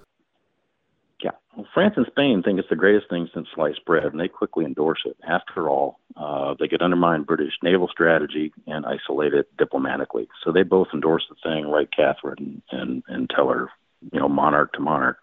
Well, 1.55 1.67
France 1.73 1.93
and 1.95 2.05
Spain 2.07 2.43
think 2.43 2.59
it's 2.59 2.69
the 2.69 2.75
greatest 2.75 3.09
thing 3.09 3.29
since 3.33 3.47
sliced 3.55 3.85
bread, 3.85 4.05
and 4.05 4.19
they 4.19 4.27
quickly 4.27 4.65
endorse 4.65 4.99
it. 5.05 5.15
After 5.27 5.69
all, 5.69 5.99
uh, 6.17 6.55
they 6.59 6.67
could 6.67 6.81
undermine 6.81 7.23
British 7.23 7.53
naval 7.63 7.87
strategy 7.87 8.51
and 8.67 8.85
isolate 8.85 9.33
it 9.33 9.47
diplomatically. 9.57 10.27
So 10.43 10.51
they 10.51 10.63
both 10.63 10.87
endorse 10.93 11.25
the 11.29 11.35
thing, 11.43 11.67
write 11.67 11.89
Catherine 11.95 12.61
and, 12.71 13.03
and 13.07 13.29
tell 13.29 13.47
her, 13.49 13.69
you 14.11 14.19
know, 14.19 14.27
monarch 14.27 14.73
to 14.73 14.81
monarch, 14.81 15.17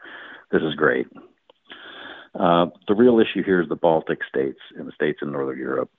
this 0.53 0.63
is 0.63 0.75
great. 0.75 1.07
Uh, 2.39 2.67
the 2.89 2.95
real 2.95 3.19
issue 3.19 3.43
here 3.43 3.61
is 3.61 3.69
the 3.69 3.77
Baltic 3.77 4.21
states 4.29 4.61
and 4.77 4.87
the 4.87 4.93
states 4.93 5.19
in 5.23 5.33
Northern 5.33 5.59
Europe. 5.59 5.91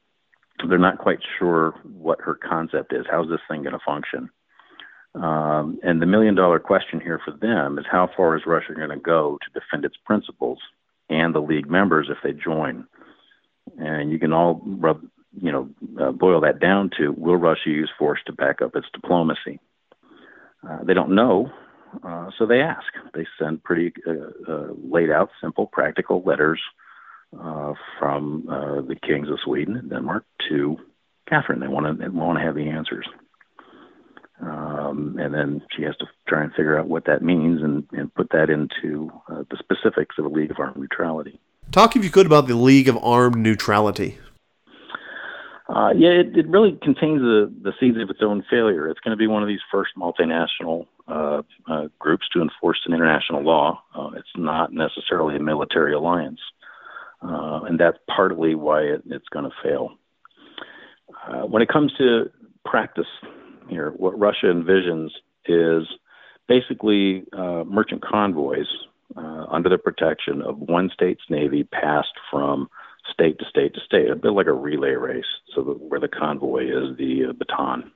They're 0.68 0.78
not 0.78 1.00
quite 1.00 1.20
sure 1.38 1.72
what 1.84 2.22
her 2.22 2.36
concept 2.36 2.94
is. 2.94 3.06
How's 3.10 3.30
this 3.30 3.40
thing 3.50 3.64
going 3.64 3.74
to 3.74 3.80
function? 3.86 4.30
Um, 5.16 5.80
and 5.84 6.02
the 6.02 6.08
million 6.08 6.34
dollar 6.34 6.60
question 6.60 7.00
here 7.00 7.20
for 7.24 7.32
them 7.32 7.78
is 7.78 7.86
how 7.92 8.10
far 8.16 8.36
is 8.36 8.44
Russia 8.48 8.74
going 8.74 8.90
to 8.90 8.98
go 8.98 9.38
to 9.42 9.60
defend 9.60 9.86
its 9.86 9.96
principles 10.06 10.60
and 11.10 11.36
the 11.36 11.40
league 11.40 11.70
members 11.70 12.10
if 12.10 12.18
they 12.24 12.32
join? 12.32 12.88
And 13.78 14.12
you 14.12 14.18
can 14.18 14.34
all 14.34 14.62
rub, 14.66 15.02
you 15.40 15.52
know, 15.52 15.70
uh, 16.02 16.12
boil 16.12 16.42
that 16.42 16.60
down 16.60 16.90
to 16.98 17.12
will 17.12 17.36
Russia 17.36 17.70
use 17.70 17.92
force 17.98 18.20
to 18.26 18.34
back 18.34 18.62
up 18.62 18.76
its 18.76 18.88
diplomacy? 18.94 19.60
Uh, 20.68 20.84
they 20.84 20.94
don't 20.94 21.14
know, 21.14 21.52
uh, 22.04 22.30
so 22.38 22.46
they 22.46 22.62
ask. 22.62 22.88
They 23.14 23.26
send 23.40 23.64
pretty 23.64 23.94
uh, 24.08 24.52
uh, 24.52 24.68
laid 24.84 25.10
out, 25.10 25.30
simple, 25.42 25.68
practical 25.68 26.24
letters 26.26 26.60
uh, 27.40 27.74
from 28.00 28.48
uh, 28.50 28.82
the 28.82 28.96
kings 28.96 29.30
of 29.30 29.40
Sweden 29.44 29.76
and 29.78 29.90
Denmark 29.90 30.26
to 30.50 30.78
Catherine. 31.28 31.60
They 31.60 31.68
want 31.68 32.00
to 32.00 32.10
want 32.10 32.40
to 32.40 32.46
have 32.46 32.56
the 32.56 32.70
answers, 32.70 33.08
um, 34.42 35.18
and 35.20 35.34
then 35.34 35.62
she 35.76 35.84
has 35.84 35.96
to 35.98 36.06
try 36.28 36.44
and 36.44 36.52
figure 36.52 36.78
out 36.78 36.88
what 36.88 37.06
that 37.06 37.22
means 37.22 37.62
and, 37.62 37.86
and 37.92 38.14
put 38.14 38.30
that 38.32 38.50
into 38.50 39.12
uh, 39.30 39.44
the 39.50 39.58
specifics 39.58 40.16
of 40.18 40.26
the 40.26 40.30
League 40.30 40.52
of 40.52 40.60
Armed 40.60 40.78
Neutrality. 40.78 41.40
Talk, 41.72 41.96
if 41.96 42.04
you 42.04 42.10
could, 42.10 42.26
about 42.26 42.48
the 42.48 42.56
League 42.56 42.88
of 42.88 42.98
Armed 42.98 43.38
Neutrality. 43.38 44.18
Uh, 45.70 45.92
yeah, 45.96 46.10
it, 46.10 46.38
it 46.38 46.48
really 46.50 46.78
contains 46.84 47.22
the, 47.22 47.52
the 47.64 47.72
seeds 47.80 47.98
of 47.98 48.10
its 48.10 48.20
own 48.22 48.44
failure. 48.50 48.90
It's 48.90 49.00
going 49.00 49.18
to 49.18 49.18
be 49.18 49.28
one 49.28 49.42
of 49.42 49.48
these 49.48 49.62
first 49.72 49.92
multinational 49.98 50.88
uh, 51.08 51.42
uh, 51.68 51.88
groups 52.00 52.28
to 52.34 52.42
enforce 52.42 52.80
an 52.86 52.94
international 52.94 53.44
law. 53.44 53.82
Uh, 53.96 54.12
it's 54.16 54.28
not 54.36 54.72
necessarily 54.72 55.36
a 55.36 55.40
military 55.40 55.94
alliance, 55.94 56.40
uh, 57.22 57.62
and 57.68 57.80
that's 57.80 57.98
partly 58.14 58.56
why 58.56 58.82
it, 58.82 59.04
it's 59.08 59.28
going 59.30 59.46
to 59.46 59.56
fail. 59.64 59.92
Uh, 61.28 61.46
when 61.46 61.62
it 61.62 61.70
comes 61.70 61.94
to 61.98 62.30
practice 62.66 63.08
here, 63.70 63.92
what 63.92 64.18
Russia 64.20 64.46
envisions 64.48 65.10
is 65.46 65.88
basically 66.48 67.24
merchant 67.66 68.04
convoys 68.04 68.68
under 69.16 69.70
the 69.70 69.78
protection 69.78 70.42
of 70.42 70.58
one 70.58 70.90
state's 70.94 71.24
navy 71.30 71.64
passed 71.64 72.14
from 72.32 72.68
state 73.12 73.38
to 73.40 73.46
state 73.46 73.74
to 73.74 73.82
state, 73.82 74.10
a 74.10 74.16
bit 74.16 74.32
like 74.32 74.48
a 74.48 74.54
relay 74.54 74.92
race. 74.92 75.26
So 75.54 75.64
the, 75.64 75.72
where 75.72 76.00
the 76.00 76.08
convoy 76.08 76.66
is 76.66 76.98
the 76.98 77.30
uh, 77.30 77.34
baton. 77.34 77.92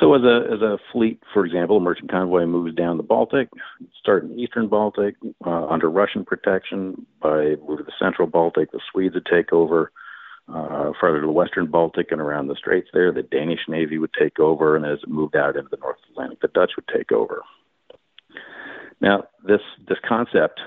So 0.00 0.14
as 0.14 0.22
a 0.22 0.52
as 0.52 0.60
a 0.60 0.78
fleet, 0.92 1.22
for 1.32 1.46
example, 1.46 1.78
a 1.78 1.80
merchant 1.80 2.10
convoy 2.10 2.44
moves 2.44 2.74
down 2.74 2.98
the 2.98 3.02
Baltic, 3.02 3.48
start 3.98 4.24
in 4.24 4.30
the 4.30 4.42
eastern 4.42 4.68
Baltic 4.68 5.16
uh, 5.44 5.66
under 5.66 5.90
Russian 5.90 6.24
protection. 6.24 7.06
By 7.22 7.56
move 7.66 7.78
to 7.78 7.84
the 7.84 7.92
central 7.98 8.28
Baltic, 8.28 8.72
the 8.72 8.80
Swedes 8.90 9.14
would 9.14 9.26
take 9.26 9.52
over. 9.52 9.92
Uh, 10.48 10.92
farther 11.00 11.20
to 11.20 11.26
the 11.26 11.32
western 11.32 11.66
Baltic 11.66 12.12
and 12.12 12.20
around 12.20 12.46
the 12.46 12.54
straits 12.54 12.88
there, 12.92 13.10
the 13.10 13.22
Danish 13.22 13.58
Navy 13.68 13.98
would 13.98 14.12
take 14.16 14.38
over, 14.38 14.76
and 14.76 14.86
as 14.86 14.98
it 15.02 15.08
moved 15.08 15.34
out 15.34 15.56
into 15.56 15.68
the 15.70 15.76
North 15.78 15.96
Atlantic, 16.08 16.40
the 16.40 16.46
Dutch 16.48 16.70
would 16.76 16.86
take 16.86 17.10
over. 17.10 17.42
Now, 19.00 19.24
this 19.44 19.60
this 19.88 19.98
concept 20.06 20.60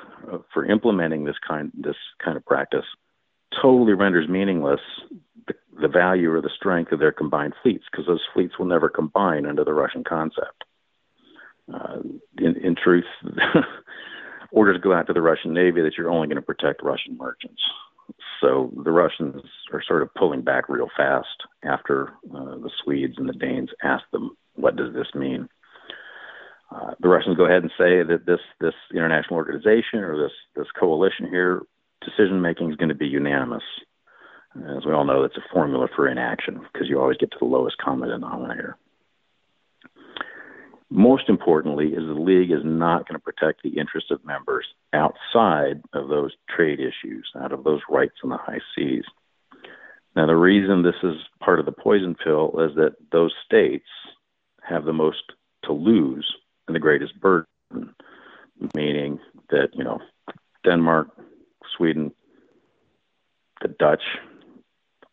for 0.53 0.65
implementing 0.65 1.23
this 1.23 1.37
kind 1.47 1.71
this 1.75 1.95
kind 2.23 2.35
of 2.35 2.45
practice 2.45 2.85
totally 3.61 3.93
renders 3.93 4.27
meaningless 4.27 4.81
the, 5.79 5.87
value 5.87 6.31
or 6.31 6.41
the 6.41 6.49
strength 6.55 6.91
of 6.91 6.99
their 6.99 7.11
combined 7.11 7.53
fleets 7.61 7.85
because 7.91 8.05
those 8.05 8.25
fleets 8.33 8.57
will 8.57 8.65
never 8.65 8.89
combine 8.89 9.45
under 9.45 9.63
the 9.63 9.73
Russian 9.73 10.03
concept. 10.03 10.63
Uh, 11.73 11.99
in, 12.37 12.55
in 12.57 12.75
truth, 12.75 13.05
orders 14.51 14.81
go 14.81 14.93
out 14.93 15.07
to 15.07 15.13
the 15.13 15.21
Russian 15.21 15.53
Navy 15.53 15.81
that 15.81 15.93
you're 15.97 16.09
only 16.09 16.27
going 16.27 16.37
to 16.37 16.41
protect 16.41 16.83
Russian 16.83 17.17
merchants. 17.17 17.61
So 18.41 18.71
the 18.83 18.91
Russians 18.91 19.43
are 19.71 19.83
sort 19.87 20.01
of 20.01 20.13
pulling 20.15 20.41
back 20.41 20.69
real 20.69 20.89
fast 20.97 21.27
after 21.63 22.13
uh, 22.33 22.55
the 22.57 22.71
Swedes 22.83 23.15
and 23.17 23.29
the 23.29 23.33
Danes 23.33 23.69
ask 23.83 24.03
them, 24.11 24.35
"What 24.55 24.75
does 24.75 24.93
this 24.93 25.13
mean?" 25.13 25.47
Uh, 26.71 26.93
the 26.99 27.09
Russians 27.09 27.37
go 27.37 27.45
ahead 27.45 27.63
and 27.63 27.71
say 27.77 28.03
that 28.03 28.25
this 28.25 28.39
this 28.59 28.73
international 28.91 29.35
organization 29.35 29.99
or 29.99 30.17
this 30.17 30.31
this 30.55 30.71
coalition 30.79 31.27
here 31.29 31.61
decision 32.01 32.41
making 32.41 32.71
is 32.71 32.77
going 32.77 32.89
to 32.89 32.95
be 32.95 33.07
unanimous. 33.07 33.63
As 34.55 34.85
we 34.85 34.91
all 34.91 35.05
know, 35.05 35.21
that's 35.21 35.37
a 35.37 35.53
formula 35.53 35.87
for 35.95 36.07
inaction 36.07 36.59
because 36.73 36.89
you 36.89 36.99
always 36.99 37.17
get 37.17 37.31
to 37.31 37.37
the 37.39 37.45
lowest 37.45 37.77
common 37.77 38.09
denominator. 38.09 38.77
Most 40.89 41.29
importantly, 41.29 41.89
is 41.89 42.05
the 42.07 42.19
league 42.19 42.51
is 42.51 42.63
not 42.63 43.07
going 43.07 43.19
to 43.19 43.23
protect 43.23 43.61
the 43.61 43.77
interests 43.77 44.09
of 44.09 44.25
members 44.25 44.65
outside 44.91 45.83
of 45.93 46.09
those 46.09 46.31
trade 46.49 46.79
issues, 46.79 47.29
out 47.39 47.51
of 47.51 47.63
those 47.63 47.81
rights 47.87 48.15
in 48.23 48.29
the 48.29 48.37
high 48.37 48.59
seas. 48.75 49.03
Now, 50.15 50.25
the 50.25 50.35
reason 50.35 50.81
this 50.81 50.95
is 51.03 51.15
part 51.39 51.59
of 51.59 51.67
the 51.67 51.71
poison 51.71 52.15
pill 52.15 52.59
is 52.59 52.75
that 52.75 52.95
those 53.11 53.33
states 53.45 53.87
have 54.63 54.83
the 54.83 54.93
most 54.93 55.21
to 55.65 55.73
lose 55.73 56.27
and 56.67 56.75
the 56.75 56.79
greatest 56.79 57.19
burden, 57.21 57.45
meaning 58.73 59.19
that, 59.51 59.69
you 59.73 59.83
know, 59.83 59.99
Denmark, 60.65 61.09
Sweden, 61.77 62.11
the 63.61 63.67
Dutch 63.67 64.01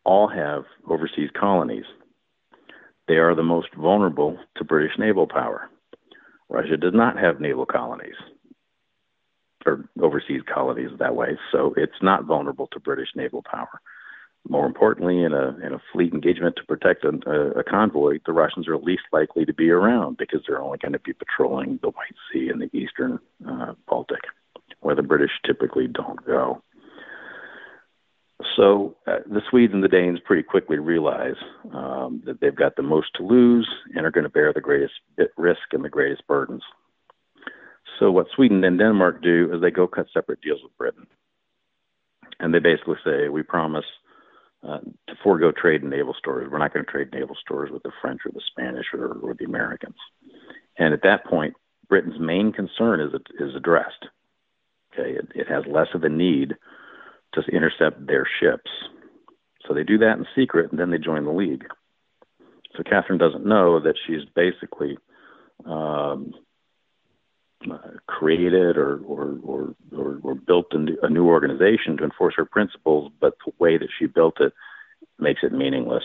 all 0.06 0.28
have 0.28 0.64
overseas 0.88 1.30
colonies. 1.38 1.84
They 3.08 3.16
are 3.16 3.34
the 3.34 3.42
most 3.42 3.68
vulnerable 3.74 4.38
to 4.56 4.64
British 4.64 4.92
naval 4.98 5.26
power. 5.26 5.68
Russia 6.48 6.76
does 6.76 6.94
not 6.94 7.18
have 7.18 7.40
naval 7.40 7.66
colonies 7.66 8.14
or 9.66 9.84
overseas 10.00 10.42
colonies 10.52 10.90
that 11.00 11.16
way, 11.16 11.36
so 11.50 11.74
it's 11.76 12.00
not 12.00 12.24
vulnerable 12.24 12.68
to 12.68 12.78
British 12.78 13.08
naval 13.16 13.42
power. 13.42 13.80
More 14.48 14.64
importantly, 14.64 15.24
in 15.24 15.32
a 15.32 15.56
in 15.60 15.72
a 15.72 15.82
fleet 15.92 16.14
engagement 16.14 16.54
to 16.56 16.64
protect 16.64 17.04
a, 17.04 17.58
a, 17.58 17.64
convoy, 17.64 18.20
the 18.26 18.32
Russians 18.32 18.68
are 18.68 18.78
least 18.78 19.02
likely 19.12 19.44
to 19.44 19.52
be 19.52 19.70
around 19.70 20.18
because 20.18 20.40
they're 20.46 20.62
only 20.62 20.78
going 20.78 20.92
to 20.92 21.00
be 21.00 21.12
patrolling 21.12 21.80
the 21.82 21.88
White 21.88 22.14
Sea 22.32 22.48
and 22.48 22.62
the 22.62 22.70
eastern 22.72 23.18
uh, 23.48 23.72
Baltic, 23.88 24.20
where 24.80 24.94
the 24.94 25.02
British 25.02 25.32
typically 25.44 25.88
don't 25.88 26.24
go. 26.24 26.62
So 28.56 28.96
uh, 29.06 29.18
the 29.26 29.40
Swedes 29.48 29.72
and 29.72 29.82
the 29.82 29.88
Danes 29.88 30.18
pretty 30.24 30.42
quickly 30.42 30.78
realize 30.78 31.36
um, 31.72 32.22
that 32.26 32.40
they've 32.40 32.54
got 32.54 32.76
the 32.76 32.82
most 32.82 33.08
to 33.14 33.22
lose 33.22 33.68
and 33.94 34.04
are 34.04 34.10
going 34.10 34.24
to 34.24 34.30
bear 34.30 34.52
the 34.52 34.60
greatest 34.60 34.94
risk 35.36 35.60
and 35.72 35.84
the 35.84 35.88
greatest 35.88 36.26
burdens. 36.26 36.62
So 37.98 38.10
what 38.10 38.26
Sweden 38.34 38.62
and 38.64 38.78
Denmark 38.78 39.22
do 39.22 39.50
is 39.54 39.60
they 39.60 39.70
go 39.70 39.86
cut 39.86 40.06
separate 40.12 40.42
deals 40.42 40.60
with 40.62 40.76
Britain, 40.76 41.06
and 42.38 42.52
they 42.52 42.58
basically 42.58 42.96
say, 43.04 43.28
"We 43.28 43.42
promise 43.42 43.86
uh, 44.66 44.80
to 44.80 45.14
forego 45.22 45.52
trade 45.52 45.82
in 45.82 45.90
naval 45.90 46.14
stores. 46.18 46.48
We're 46.50 46.58
not 46.58 46.74
going 46.74 46.84
to 46.84 46.90
trade 46.90 47.12
naval 47.12 47.36
stores 47.40 47.70
with 47.70 47.82
the 47.84 47.92
French 48.00 48.20
or 48.26 48.32
the 48.32 48.42
Spanish 48.50 48.86
or, 48.92 49.12
or 49.22 49.34
the 49.34 49.44
Americans. 49.44 49.96
And 50.78 50.92
at 50.92 51.02
that 51.02 51.24
point, 51.24 51.54
Britain's 51.88 52.20
main 52.20 52.52
concern 52.52 53.00
is 53.00 53.12
is 53.38 53.54
addressed. 53.54 54.06
Okay, 54.92 55.12
it, 55.12 55.28
it 55.34 55.48
has 55.48 55.64
less 55.66 55.88
of 55.94 56.04
a 56.04 56.08
need 56.08 56.54
to 57.44 57.52
intercept 57.52 58.06
their 58.06 58.26
ships. 58.40 58.70
So 59.66 59.74
they 59.74 59.84
do 59.84 59.98
that 59.98 60.18
in 60.18 60.26
secret, 60.34 60.70
and 60.70 60.78
then 60.78 60.90
they 60.90 60.98
join 60.98 61.24
the 61.24 61.32
league. 61.32 61.64
So 62.76 62.82
Catherine 62.82 63.18
doesn't 63.18 63.46
know 63.46 63.80
that 63.80 63.96
she's 64.06 64.24
basically 64.34 64.98
um, 65.64 66.34
uh, 67.70 67.78
created 68.06 68.76
or 68.76 68.98
or, 68.98 69.38
or, 69.42 69.74
or, 69.96 70.20
or 70.22 70.34
built 70.34 70.66
a 70.72 70.78
new, 70.78 70.96
a 71.02 71.08
new 71.08 71.26
organization 71.26 71.96
to 71.96 72.04
enforce 72.04 72.34
her 72.36 72.44
principles, 72.44 73.10
but 73.20 73.34
the 73.44 73.52
way 73.58 73.78
that 73.78 73.88
she 73.98 74.06
built 74.06 74.40
it 74.40 74.52
makes 75.18 75.40
it 75.42 75.52
meaningless. 75.52 76.04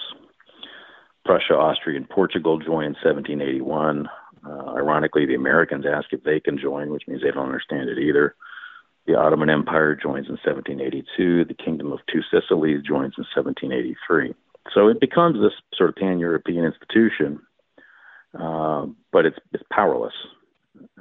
Prussia, 1.25 1.53
Austria, 1.53 1.97
and 1.97 2.09
Portugal 2.09 2.57
join 2.57 2.85
in 2.85 2.95
1781. 3.03 4.09
Uh, 4.43 4.73
ironically, 4.75 5.25
the 5.25 5.35
Americans 5.35 5.85
ask 5.85 6.11
if 6.11 6.23
they 6.23 6.39
can 6.39 6.57
join, 6.57 6.89
which 6.89 7.03
means 7.07 7.21
they 7.21 7.29
don't 7.29 7.45
understand 7.45 7.89
it 7.89 7.99
either. 7.99 8.35
The 9.07 9.15
Ottoman 9.15 9.49
Empire 9.49 9.95
joins 9.95 10.27
in 10.27 10.37
1782. 10.43 11.45
The 11.45 11.53
Kingdom 11.53 11.91
of 11.91 11.99
Two 12.11 12.21
Sicilies 12.29 12.81
joins 12.83 13.15
in 13.17 13.25
1783. 13.35 14.33
So 14.73 14.87
it 14.87 14.99
becomes 14.99 15.41
this 15.41 15.53
sort 15.75 15.89
of 15.89 15.95
pan-European 15.95 16.65
institution, 16.65 17.41
uh, 18.39 18.85
but 19.11 19.25
it's 19.25 19.37
it's 19.53 19.63
powerless. 19.71 20.13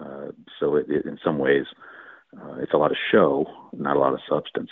Uh, 0.00 0.28
so 0.58 0.76
it, 0.76 0.86
it, 0.88 1.04
in 1.04 1.18
some 1.22 1.38
ways, 1.38 1.66
uh, 2.36 2.54
it's 2.54 2.72
a 2.72 2.78
lot 2.78 2.90
of 2.90 2.96
show, 3.10 3.46
not 3.72 3.96
a 3.96 4.00
lot 4.00 4.14
of 4.14 4.20
substance. 4.28 4.70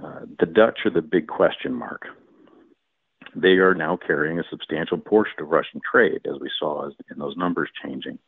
Uh, 0.00 0.20
the 0.38 0.46
Dutch 0.46 0.80
are 0.84 0.90
the 0.90 1.02
big 1.02 1.26
question 1.26 1.74
mark. 1.74 2.02
They 3.34 3.58
are 3.58 3.74
now 3.74 3.96
carrying 3.96 4.38
a 4.38 4.44
substantial 4.50 4.98
portion 4.98 5.40
of 5.40 5.48
Russian 5.48 5.80
trade, 5.90 6.20
as 6.26 6.40
we 6.40 6.50
saw 6.58 6.86
in 6.86 7.18
those 7.18 7.36
numbers 7.36 7.70
changing. 7.82 8.18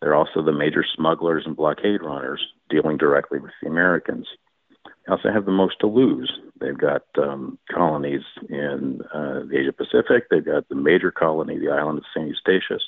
They're 0.00 0.14
also 0.14 0.42
the 0.42 0.52
major 0.52 0.84
smugglers 0.94 1.44
and 1.46 1.56
blockade 1.56 2.02
runners 2.02 2.40
dealing 2.68 2.96
directly 2.96 3.38
with 3.38 3.52
the 3.62 3.68
Americans. 3.68 4.26
They 4.84 5.12
also 5.12 5.30
have 5.32 5.44
the 5.44 5.52
most 5.52 5.80
to 5.80 5.86
lose. 5.86 6.30
They've 6.60 6.76
got 6.76 7.02
um, 7.18 7.58
colonies 7.70 8.22
in 8.48 9.00
uh, 9.12 9.40
the 9.48 9.58
Asia 9.58 9.72
Pacific. 9.72 10.28
They've 10.30 10.44
got 10.44 10.68
the 10.68 10.74
major 10.74 11.10
colony, 11.10 11.58
the 11.58 11.70
island 11.70 11.98
of 11.98 12.04
St. 12.14 12.28
Eustatius, 12.28 12.82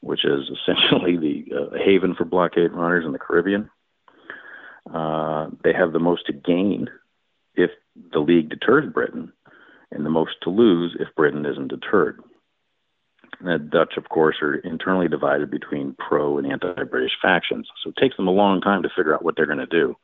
which 0.00 0.24
is 0.24 0.50
essentially 0.68 1.16
the 1.16 1.54
uh, 1.54 1.76
haven 1.84 2.14
for 2.14 2.24
blockade 2.24 2.72
runners 2.72 3.04
in 3.04 3.12
the 3.12 3.18
Caribbean. 3.18 3.70
Uh, 4.92 5.48
they 5.62 5.72
have 5.72 5.92
the 5.92 6.00
most 6.00 6.26
to 6.26 6.32
gain 6.32 6.88
if 7.54 7.70
the 8.12 8.18
League 8.18 8.48
deters 8.48 8.90
Britain, 8.92 9.32
and 9.90 10.04
the 10.04 10.10
most 10.10 10.32
to 10.42 10.50
lose 10.50 10.96
if 10.98 11.14
Britain 11.14 11.46
isn't 11.46 11.68
deterred. 11.68 12.20
The 13.40 13.58
Dutch, 13.58 13.96
of 13.96 14.08
course, 14.08 14.36
are 14.42 14.54
internally 14.56 15.08
divided 15.08 15.50
between 15.50 15.96
pro 15.98 16.38
and 16.38 16.46
anti 16.46 16.84
British 16.84 17.12
factions, 17.20 17.68
so 17.82 17.90
it 17.90 17.96
takes 17.96 18.16
them 18.16 18.28
a 18.28 18.32
long 18.32 18.60
time 18.60 18.82
to 18.82 18.90
figure 18.94 19.14
out 19.14 19.24
what 19.24 19.36
they're 19.36 19.46
going 19.46 19.58
to 19.58 19.66
do. 19.66 19.96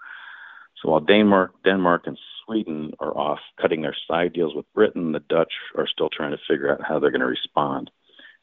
So 0.83 0.91
while 0.91 1.01
Denmark, 1.01 1.53
Denmark 1.65 2.07
and 2.07 2.19
Sweden 2.45 2.93
are 3.01 3.17
off 3.17 3.41
cutting 3.61 3.83
their 3.83 3.97
side 4.07 4.33
deals 4.33 4.55
with 4.55 4.73
Britain, 4.75 5.13
the 5.13 5.21
Dutch 5.21 5.53
are 5.77 5.87
still 5.87 6.09
trying 6.09 6.31
to 6.31 6.39
figure 6.49 6.73
out 6.73 6.85
how 6.87 6.99
they're 6.99 7.11
going 7.11 7.21
to 7.21 7.27
respond 7.27 7.91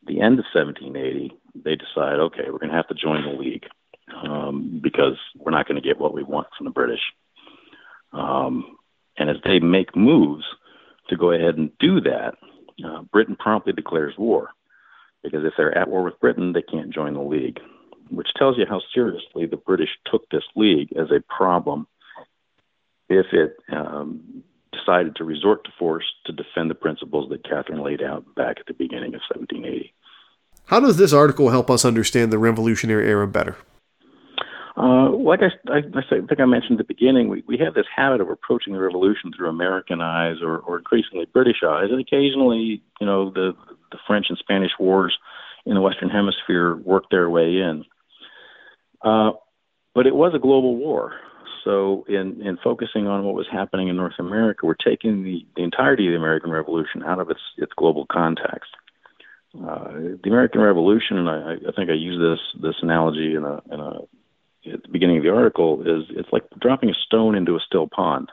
At 0.02 0.08
the 0.08 0.21
end 0.21 0.39
of 0.39 0.45
1780, 0.54 1.36
they 1.56 1.76
decide, 1.76 2.19
okay, 2.19 2.43
we're 2.52 2.60
going 2.60 2.69
to 2.69 2.76
have 2.76 2.88
to 2.89 2.93
join 2.93 3.24
the 3.24 3.39
league 3.39 3.65
um, 4.24 4.80
because 4.84 5.17
we're 5.38 5.52
not 5.52 5.67
going 5.67 5.82
to 5.82 5.88
get 5.88 6.00
what 6.00 6.13
we 6.13 6.24
want 6.24 6.48
from 6.58 6.65
the 6.65 6.71
British. 6.71 7.02
Um, 8.13 8.78
and 9.17 9.30
as 9.30 9.38
they 9.43 9.60
make 9.60 9.95
moves 9.95 10.43
to 11.10 11.17
go 11.17 11.32
ahead 11.32 11.58
and 11.58 11.71
do 11.80 12.02
that, 12.02 12.36
uh, 12.86 13.02
Britain 13.04 13.36
promptly 13.38 13.74
declares 13.74 14.13
war. 14.17 14.50
Because 15.26 15.46
if 15.46 15.54
they're 15.58 15.78
at 15.78 15.90
war 15.90 16.04
with 16.04 16.20
Britain, 16.20 16.54
they 16.54 16.62
can't 16.62 16.94
join 16.94 17.14
the 17.16 17.22
League, 17.22 17.60
which 18.10 18.28
tells 18.38 18.58
you 18.58 18.66
how 18.68 18.82
seriously 18.94 19.46
the 19.46 19.58
British 19.58 19.90
took 20.10 20.30
this 20.30 20.44
League 20.56 20.94
as 20.94 21.08
a 21.12 21.22
problem 21.36 21.88
if 23.10 23.28
it 23.34 23.58
um, 23.72 24.44
decided 24.72 25.16
to 25.16 25.24
resort 25.24 25.64
to 25.66 25.72
force 25.78 26.06
to 26.26 26.32
defend 26.32 26.70
the 26.70 26.76
principles 26.76 27.30
that 27.30 27.48
Catherine 27.48 27.84
laid 27.84 28.02
out 28.02 28.24
back 28.36 28.58
at 28.60 28.66
the 28.68 28.74
beginning 28.74 29.14
of 29.16 29.22
1780. 29.34 29.94
How 30.68 30.80
does 30.80 30.98
this 30.98 31.14
article 31.14 31.50
help 31.50 31.70
us 31.70 31.86
understand 31.86 32.32
the 32.32 32.40
Revolutionary 32.40 33.08
Era 33.08 33.28
better? 33.28 33.56
Uh, 34.78 35.10
like 35.12 35.40
I, 35.42 35.72
I, 35.72 35.78
I, 35.78 36.02
think 36.10 36.40
I 36.40 36.46
mentioned 36.46 36.80
at 36.82 36.88
the 36.88 36.94
beginning, 36.94 37.30
we, 37.30 37.44
we 37.48 37.58
have 37.60 37.74
this 37.74 37.86
habit 37.96 38.20
of 38.20 38.30
approaching 38.30 38.74
the 38.74 38.80
revolution 38.80 39.32
through 39.32 39.48
American 39.48 40.02
eyes 40.02 40.38
or, 40.42 40.58
or 40.60 40.78
increasingly 40.78 41.26
British 41.32 41.64
eyes, 41.66 41.88
and 41.92 42.02
occasionally, 42.02 42.84
you 43.00 43.08
know, 43.08 43.30
the 43.30 43.54
the 43.92 43.98
French 44.06 44.26
and 44.28 44.38
Spanish 44.38 44.72
wars 44.78 45.18
in 45.66 45.76
the 45.76 45.82
Western 45.82 46.10
Hemisphere 46.10 46.76
worked 46.76 47.10
their 47.10 47.30
way 47.30 47.58
in. 47.58 47.86
Uh, 49.02 49.32
but 49.94 50.08
it 50.08 50.16
was 50.16 50.34
a 50.36 50.40
global 50.40 50.76
war. 50.76 51.14
So, 51.64 52.06
in, 52.08 52.42
in 52.46 52.58
focusing 52.64 53.08
on 53.08 53.24
what 53.24 53.34
was 53.34 53.48
happening 53.52 53.88
in 53.88 53.96
North 53.96 54.20
America, 54.20 54.66
we're 54.66 54.76
taking 54.76 55.24
the, 55.24 55.46
the 55.56 55.64
entirety 55.64 56.06
of 56.08 56.12
the 56.12 56.18
American 56.18 56.52
Revolution 56.52 57.02
out 57.04 57.20
of 57.20 57.32
its, 57.32 57.40
its 57.58 57.72
global 57.76 58.06
context. 58.12 58.70
Uh, 59.56 59.88
the 60.22 60.28
American 60.30 60.62
Revolution, 60.62 61.18
and 61.18 61.30
I, 61.30 61.54
I 61.54 61.72
think 61.76 61.90
I 61.90 61.94
use 61.94 62.20
this 62.20 62.62
this 62.62 62.76
analogy 62.82 63.36
in 63.36 63.46
a, 63.46 63.62
in 63.72 63.80
a 63.80 64.00
at 64.71 64.84
the 64.84 64.89
beginning 64.89 65.17
of 65.17 65.23
the 65.23 65.30
article 65.30 65.82
is 65.82 66.06
it's 66.10 66.30
like 66.32 66.43
dropping 66.60 66.89
a 66.89 66.93
stone 67.06 67.36
into 67.36 67.56
a 67.56 67.60
still 67.65 67.88
pond, 67.88 68.30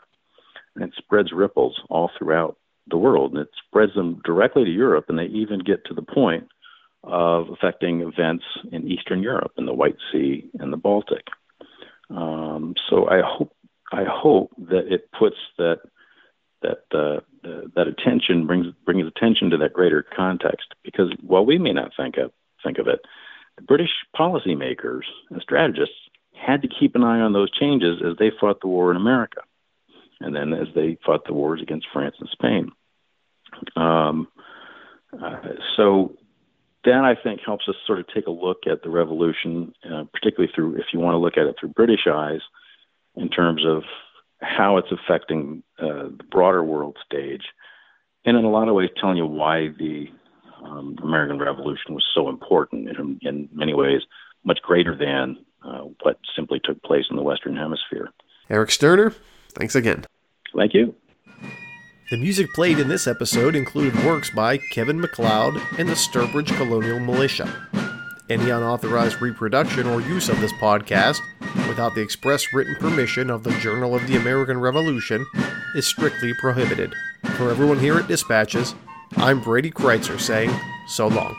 and 0.75 0.85
it 0.85 0.95
spreads 0.97 1.33
ripples 1.33 1.81
all 1.91 2.11
throughout 2.19 2.57
the 2.89 2.97
world, 2.97 3.33
and 3.33 3.41
it 3.41 3.51
spreads 3.67 3.95
them 3.95 4.21
directly 4.25 4.65
to 4.65 4.71
Europe, 4.71 5.07
and 5.09 5.19
they 5.19 5.27
even 5.27 5.61
get 5.61 5.85
to 5.87 5.95
the 5.95 6.03
point 6.03 6.49
of 7.05 7.49
affecting 7.51 8.01
events 8.01 8.45
in 8.71 8.89
Eastern 8.89 9.23
Europe, 9.23 9.53
in 9.59 9.67
the 9.67 9.75
White 9.75 9.97
Sea 10.13 10.49
and 10.59 10.73
the 10.73 10.77
Baltic. 10.77 11.27
Um, 12.11 12.75
so 12.89 13.09
I 13.09 13.21
hope 13.25 13.55
I 13.93 14.05
hope 14.05 14.51
that 14.59 14.93
it 14.93 15.11
puts 15.19 15.37
that 15.59 15.81
that 16.63 16.85
uh, 16.95 17.21
uh, 17.49 17.63
that 17.75 17.89
attention 17.89 18.47
brings 18.47 18.67
brings 18.85 19.07
attention 19.07 19.51
to 19.51 19.57
that 19.59 19.73
greater 19.73 20.05
context 20.17 20.75
because 20.85 21.13
while 21.21 21.45
we 21.45 21.59
may 21.59 21.73
not 21.73 21.93
think 21.97 22.17
of 22.17 22.33
think 22.65 22.79
of 22.79 22.89
it, 22.89 23.01
the 23.57 23.63
British 23.63 23.91
policymakers 24.17 25.03
and 25.31 25.43
strategists 25.43 25.97
had 26.45 26.63
to 26.63 26.69
keep 26.69 26.95
an 26.95 27.05
eye 27.05 27.21
on 27.21 27.33
those 27.33 27.51
changes 27.51 28.03
as 28.05 28.17
they 28.19 28.31
fought 28.41 28.61
the 28.61 28.69
war 28.69 28.91
in 28.91 28.97
America, 28.97 29.43
and 30.21 30.35
then 30.35 30.53
as 30.53 30.69
they 30.75 30.99
fought 31.05 31.25
the 31.27 31.33
wars 31.33 31.61
against 31.63 31.87
France 31.93 32.17
and 32.19 32.29
Spain. 32.31 32.73
Um, 33.77 34.29
uh, 35.21 35.41
so 35.77 36.17
that 36.85 37.05
I 37.05 37.15
think 37.15 37.41
helps 37.45 37.69
us 37.69 37.77
sort 37.87 38.01
of 38.01 38.07
take 38.09 38.27
a 38.27 38.31
look 38.31 38.67
at 38.67 38.83
the 38.83 38.91
revolution, 38.91 39.73
uh, 39.89 40.05
particularly 40.13 40.53
through, 40.53 40.77
if 40.77 40.87
you 40.93 40.99
want 40.99 41.15
to 41.15 41.19
look 41.19 41.37
at 41.37 41.47
it 41.47 41.57
through 41.59 41.71
British 41.71 42.07
eyes, 42.11 42.41
in 43.15 43.29
terms 43.29 43.65
of 43.67 43.83
how 44.41 44.79
it's 44.79 44.91
affecting 44.91 45.63
uh, 45.79 46.09
the 46.17 46.25
broader 46.31 46.65
world 46.65 46.97
stage, 47.05 47.45
and 48.25 48.37
in 48.37 48.45
a 48.45 48.51
lot 48.51 48.69
of 48.69 48.75
ways 48.75 48.91
telling 49.01 49.17
you 49.17 49.27
why 49.27 49.69
the 49.79 50.09
um, 50.65 50.97
American 51.03 51.39
Revolution 51.39 51.95
was 51.95 52.05
so 52.15 52.29
important 52.29 52.89
in, 52.89 53.19
in 53.23 53.49
many 53.53 53.75
ways, 53.75 54.03
much 54.45 54.61
greater 54.63 54.97
than 54.97 55.37
uh, 55.65 55.83
what 56.03 56.19
simply 56.35 56.61
took 56.63 56.83
place 56.83 57.05
in 57.11 57.17
the 57.17 57.23
Western 57.23 57.57
Hemisphere. 57.57 58.09
Eric 58.51 58.71
Sterner, 58.71 59.15
thanks 59.53 59.75
again. 59.75 60.05
Thank 60.55 60.75
you. 60.75 60.95
The 62.11 62.19
music 62.19 62.53
played 62.53 62.79
in 62.79 62.89
this 62.89 63.07
episode 63.07 63.55
included 63.55 63.95
works 64.05 64.29
by 64.29 64.59
Kevin 64.73 65.01
MacLeod 65.01 65.61
and 65.79 65.89
the 65.89 65.95
Sturbridge 65.95 66.55
Colonial 66.57 66.99
Militia. 66.99 67.51
Any 68.29 68.51
unauthorized 68.51 69.23
reproduction 69.23 69.87
or 69.87 70.01
use 70.03 70.29
of 70.29 70.41
this 70.41 70.53
podcast, 70.55 71.21
without 71.69 71.95
the 71.95 72.03
express 72.03 72.45
written 72.53 72.75
permission 72.77 73.31
of 73.31 73.45
the 73.45 73.53
Journal 73.61 73.95
of 73.95 74.07
the 74.07 74.17
American 74.17 74.59
Revolution, 74.59 75.25
is 75.75 75.87
strictly 75.87 76.33
prohibited. 76.35 76.95
For 77.37 77.51
everyone 77.51 77.79
here 77.79 77.99
at 77.99 78.09
Dispatches, 78.09 78.75
I'm 79.17 79.41
Brady 79.41 79.71
Crytzer 79.71 80.21
saying 80.21 80.51
so 80.89 81.09
long. 81.09 81.35